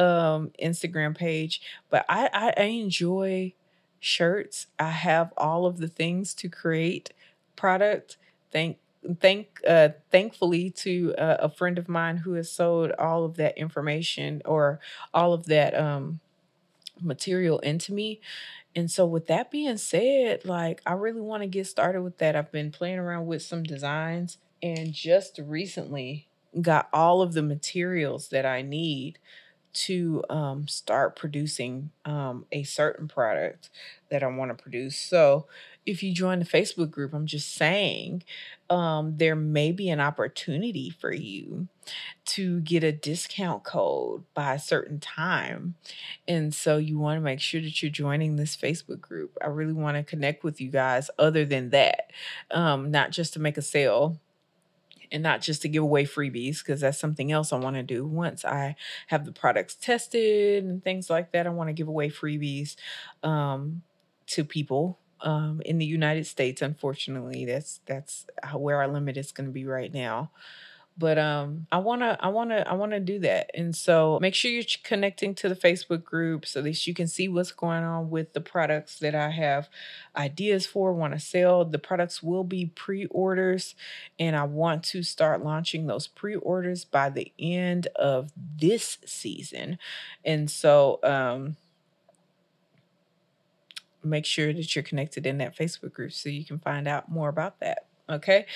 um, 0.00 0.50
Instagram 0.60 1.16
page. 1.16 1.62
But 1.88 2.04
I, 2.08 2.28
I, 2.32 2.52
I 2.60 2.64
enjoy 2.64 3.54
shirts, 4.00 4.66
I 4.80 4.90
have 4.90 5.32
all 5.36 5.64
of 5.64 5.78
the 5.78 5.88
things 5.88 6.34
to 6.34 6.48
create 6.48 7.12
product. 7.54 8.16
Thank 8.50 8.78
thank 9.20 9.60
uh 9.66 9.88
thankfully 10.10 10.70
to 10.70 11.14
uh, 11.16 11.38
a 11.40 11.48
friend 11.48 11.78
of 11.78 11.88
mine 11.88 12.18
who 12.18 12.34
has 12.34 12.50
sold 12.50 12.92
all 12.98 13.24
of 13.24 13.36
that 13.36 13.56
information 13.56 14.42
or 14.44 14.78
all 15.14 15.32
of 15.32 15.46
that 15.46 15.74
um 15.78 16.20
material 17.00 17.58
into 17.60 17.94
me 17.94 18.20
and 18.76 18.90
so 18.90 19.06
with 19.06 19.26
that 19.26 19.50
being 19.50 19.76
said 19.78 20.44
like 20.44 20.82
i 20.86 20.92
really 20.92 21.20
want 21.20 21.42
to 21.42 21.46
get 21.46 21.66
started 21.66 22.02
with 22.02 22.18
that 22.18 22.36
i've 22.36 22.52
been 22.52 22.70
playing 22.70 22.98
around 22.98 23.26
with 23.26 23.42
some 23.42 23.62
designs 23.62 24.38
and 24.62 24.92
just 24.92 25.40
recently 25.44 26.28
got 26.60 26.88
all 26.92 27.22
of 27.22 27.32
the 27.32 27.42
materials 27.42 28.28
that 28.28 28.46
i 28.46 28.62
need 28.62 29.18
to 29.72 30.22
um, 30.30 30.66
start 30.66 31.16
producing 31.16 31.90
um, 32.04 32.44
a 32.50 32.62
certain 32.64 33.06
product 33.06 33.70
that 34.10 34.22
I 34.22 34.26
want 34.26 34.56
to 34.56 34.60
produce. 34.60 34.96
So, 34.96 35.46
if 35.87 36.03
you 36.03 36.12
join 36.12 36.38
the 36.38 36.45
Facebook 36.45 36.90
group, 36.90 37.14
I'm 37.14 37.27
just 37.27 37.55
saying 37.55 38.23
um, 38.69 39.16
there 39.16 39.35
may 39.35 39.73
be 39.73 39.88
an 39.88 40.01
opportunity 40.01 40.90
for 40.90 41.12
you 41.12 41.69
to 42.27 42.61
get 42.61 42.85
a 42.85 42.93
discount 42.93 43.64
code 43.64 44.25
by 44.35 44.55
a 44.55 44.59
certain 44.59 45.01
time. 45.01 45.75
And 46.29 46.55
so 46.55 46.77
you 46.77 46.99
want 46.99 47.16
to 47.16 47.23
make 47.23 47.40
sure 47.40 47.61
that 47.61 47.83
you're 47.83 47.90
joining 47.90 48.37
this 48.37 48.57
Facebook 48.57 49.01
group. 49.01 49.37
I 49.43 49.47
really 49.49 49.73
want 49.73 49.97
to 49.97 50.03
connect 50.03 50.45
with 50.45 50.61
you 50.61 50.71
guys 50.71 51.11
other 51.19 51.45
than 51.45 51.71
that, 51.71 52.12
um, 52.51 52.90
not 52.90 53.11
just 53.11 53.33
to 53.33 53.40
make 53.40 53.57
a 53.57 53.62
sale 53.62 54.21
and 55.12 55.23
not 55.23 55.40
just 55.40 55.62
to 55.62 55.69
give 55.69 55.83
away 55.83 56.05
freebies 56.05 56.59
because 56.59 56.83
that's 56.83 56.99
something 56.99 57.33
else 57.33 57.53
I 57.53 57.59
want 57.59 57.77
to 57.77 57.83
do. 57.83 58.07
Once 58.07 58.45
I 58.45 58.77
have 59.09 59.25
the 59.25 59.33
products 59.33 59.75
tested 59.75 60.62
and 60.62 60.85
things 60.85 61.11
like 61.11 61.33
that, 61.33 61.47
I 61.47 61.51
want 61.51 61.69
to 61.69 61.75
give 61.75 61.88
away 61.88 62.11
freebies 62.11 62.77
um, 63.23 63.83
to 64.27 64.45
people 64.45 64.99
um, 65.22 65.62
in 65.64 65.78
the 65.78 65.87
United 65.87 66.26
States. 66.26 66.62
Unfortunately, 66.62 67.44
that's 67.44 67.80
that's 67.87 68.26
where 68.54 68.78
our 68.78 68.88
limit 68.88 69.16
is 69.16 69.33
going 69.33 69.48
to 69.48 69.52
be 69.52 69.66
right 69.66 69.92
now. 69.92 70.30
but 70.98 71.18
um 71.18 71.66
i 71.72 71.78
want 71.78 72.02
to 72.02 72.16
i 72.20 72.28
want 72.28 72.50
to 72.50 72.68
i 72.68 72.74
want 72.74 72.92
to 72.92 73.00
do 73.00 73.18
that 73.20 73.50
and 73.54 73.74
so 73.76 74.18
make 74.20 74.35
sure 74.35 74.50
you're 74.50 74.64
connecting 74.83 75.35
to 75.35 75.48
the 75.48 75.54
facebook 75.54 76.04
group 76.04 76.44
so 76.44 76.61
that 76.61 76.87
you 76.87 76.92
can 76.92 77.06
see 77.06 77.28
what's 77.28 77.52
going 77.52 77.83
on 77.85 78.11
with 78.11 78.33
the 78.33 78.40
products 78.40 78.98
that 78.98 79.14
i 79.14 79.30
have 79.30 79.68
ideas 80.16 80.66
for 80.66 80.92
want 80.92 81.12
to 81.14 81.20
sell 81.20 81.64
the 81.64 81.78
products 81.78 82.22
will 82.22 82.44
be 82.44 82.66
pre-orders 82.66 83.74
and 84.18 84.37
i 84.37 84.42
want 84.42 84.83
to 84.83 85.02
start 85.02 85.44
launching 85.44 85.87
those 85.87 86.06
pre-orders 86.06 86.85
by 86.85 87.09
the 87.09 87.33
end 87.38 87.87
of 87.96 88.30
this 88.37 88.98
season 89.06 89.78
and 90.24 90.50
so 90.50 90.98
um 91.04 91.56
make 94.02 94.26
sure 94.26 94.52
that 94.52 94.74
you're 94.74 94.82
connected 94.82 95.26
in 95.26 95.38
that 95.38 95.56
facebook 95.56 95.92
group 95.92 96.12
so 96.12 96.28
you 96.28 96.44
can 96.44 96.58
find 96.58 96.88
out 96.88 97.10
more 97.10 97.28
about 97.28 97.60
that 97.60 97.86
Okay. 98.10 98.46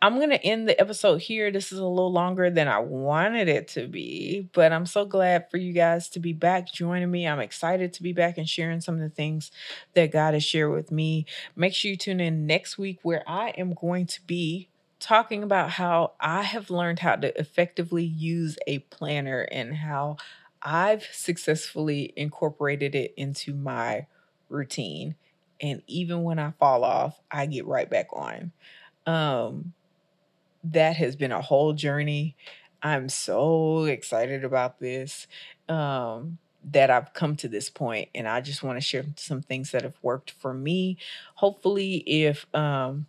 I'm 0.00 0.16
going 0.16 0.30
to 0.30 0.44
end 0.44 0.68
the 0.68 0.80
episode 0.80 1.20
here. 1.20 1.50
This 1.50 1.72
is 1.72 1.80
a 1.80 1.84
little 1.84 2.12
longer 2.12 2.48
than 2.48 2.68
I 2.68 2.78
wanted 2.78 3.48
it 3.48 3.66
to 3.68 3.88
be, 3.88 4.48
but 4.52 4.72
I'm 4.72 4.86
so 4.86 5.04
glad 5.04 5.50
for 5.50 5.56
you 5.56 5.72
guys 5.72 6.08
to 6.10 6.20
be 6.20 6.32
back 6.32 6.72
joining 6.72 7.10
me. 7.10 7.26
I'm 7.26 7.40
excited 7.40 7.92
to 7.94 8.04
be 8.04 8.12
back 8.12 8.38
and 8.38 8.48
sharing 8.48 8.80
some 8.80 8.94
of 8.94 9.00
the 9.00 9.08
things 9.08 9.50
that 9.94 10.12
God 10.12 10.34
has 10.34 10.44
shared 10.44 10.70
with 10.70 10.92
me. 10.92 11.26
Make 11.56 11.74
sure 11.74 11.90
you 11.90 11.96
tune 11.96 12.20
in 12.20 12.46
next 12.46 12.78
week 12.78 13.00
where 13.02 13.24
I 13.26 13.48
am 13.50 13.74
going 13.74 14.06
to 14.06 14.24
be 14.26 14.68
talking 15.00 15.42
about 15.42 15.70
how 15.70 16.12
I 16.20 16.42
have 16.42 16.70
learned 16.70 17.00
how 17.00 17.16
to 17.16 17.36
effectively 17.40 18.04
use 18.04 18.58
a 18.68 18.78
planner 18.78 19.40
and 19.50 19.74
how 19.74 20.18
I've 20.62 21.08
successfully 21.10 22.12
incorporated 22.16 22.94
it 22.94 23.14
into 23.16 23.54
my 23.54 24.06
routine. 24.50 25.14
And 25.60 25.82
even 25.86 26.22
when 26.22 26.38
I 26.38 26.52
fall 26.58 26.84
off, 26.84 27.20
I 27.30 27.46
get 27.46 27.66
right 27.66 27.88
back 27.88 28.08
on. 28.12 28.52
Um, 29.06 29.72
that 30.64 30.96
has 30.96 31.16
been 31.16 31.32
a 31.32 31.40
whole 31.40 31.72
journey. 31.72 32.36
I'm 32.82 33.08
so 33.08 33.84
excited 33.84 34.44
about 34.44 34.78
this. 34.78 35.26
Um, 35.68 36.38
that 36.72 36.90
I've 36.90 37.14
come 37.14 37.36
to 37.36 37.48
this 37.48 37.70
point 37.70 38.10
and 38.14 38.28
I 38.28 38.40
just 38.40 38.62
want 38.62 38.76
to 38.76 38.82
share 38.82 39.04
some 39.16 39.40
things 39.40 39.70
that 39.70 39.82
have 39.82 39.96
worked 40.02 40.30
for 40.30 40.52
me. 40.52 40.98
Hopefully 41.36 41.96
if 42.06 42.46
um 42.54 43.06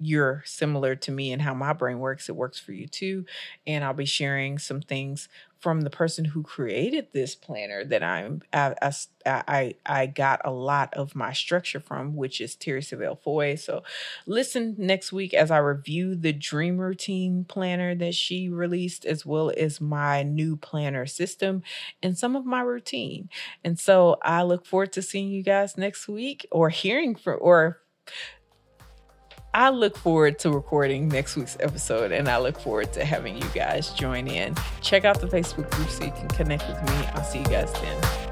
you're 0.00 0.42
similar 0.44 0.96
to 0.96 1.12
me 1.12 1.32
and 1.32 1.40
how 1.40 1.54
my 1.54 1.72
brain 1.72 2.00
works, 2.00 2.28
it 2.28 2.34
works 2.34 2.58
for 2.58 2.72
you 2.72 2.88
too. 2.88 3.24
And 3.68 3.84
I'll 3.84 3.94
be 3.94 4.04
sharing 4.04 4.58
some 4.58 4.80
things 4.80 5.28
from 5.62 5.82
the 5.82 5.90
person 5.90 6.24
who 6.24 6.42
created 6.42 7.06
this 7.12 7.36
planner 7.36 7.84
that 7.84 8.02
I'm 8.02 8.42
uh, 8.52 8.74
I, 8.82 8.86
uh, 8.86 9.42
I 9.46 9.74
I 9.86 10.06
got 10.06 10.40
a 10.44 10.50
lot 10.50 10.92
of 10.94 11.14
my 11.14 11.32
structure 11.32 11.78
from, 11.78 12.16
which 12.16 12.40
is 12.40 12.56
Terri 12.56 12.80
Savelle 12.80 13.22
Foy. 13.22 13.54
So 13.54 13.84
listen 14.26 14.74
next 14.76 15.12
week 15.12 15.32
as 15.32 15.52
I 15.52 15.58
review 15.58 16.16
the 16.16 16.32
dream 16.32 16.78
routine 16.78 17.44
planner 17.44 17.94
that 17.94 18.14
she 18.14 18.48
released, 18.48 19.06
as 19.06 19.24
well 19.24 19.52
as 19.56 19.80
my 19.80 20.24
new 20.24 20.56
planner 20.56 21.06
system 21.06 21.62
and 22.02 22.18
some 22.18 22.34
of 22.34 22.44
my 22.44 22.60
routine. 22.60 23.28
And 23.62 23.78
so 23.78 24.16
I 24.22 24.42
look 24.42 24.66
forward 24.66 24.92
to 24.94 25.02
seeing 25.02 25.30
you 25.30 25.44
guys 25.44 25.78
next 25.78 26.08
week 26.08 26.46
or 26.50 26.70
hearing 26.70 27.14
from 27.14 27.38
or 27.40 27.78
I 29.54 29.68
look 29.68 29.98
forward 29.98 30.38
to 30.40 30.50
recording 30.50 31.08
next 31.08 31.36
week's 31.36 31.58
episode 31.60 32.10
and 32.10 32.26
I 32.26 32.38
look 32.38 32.58
forward 32.58 32.90
to 32.94 33.04
having 33.04 33.36
you 33.36 33.46
guys 33.54 33.90
join 33.90 34.26
in. 34.26 34.54
Check 34.80 35.04
out 35.04 35.20
the 35.20 35.26
Facebook 35.26 35.70
group 35.72 35.90
so 35.90 36.04
you 36.04 36.12
can 36.12 36.28
connect 36.28 36.66
with 36.68 36.82
me. 36.82 37.06
I'll 37.12 37.22
see 37.22 37.40
you 37.40 37.44
guys 37.44 37.70
then. 37.74 38.31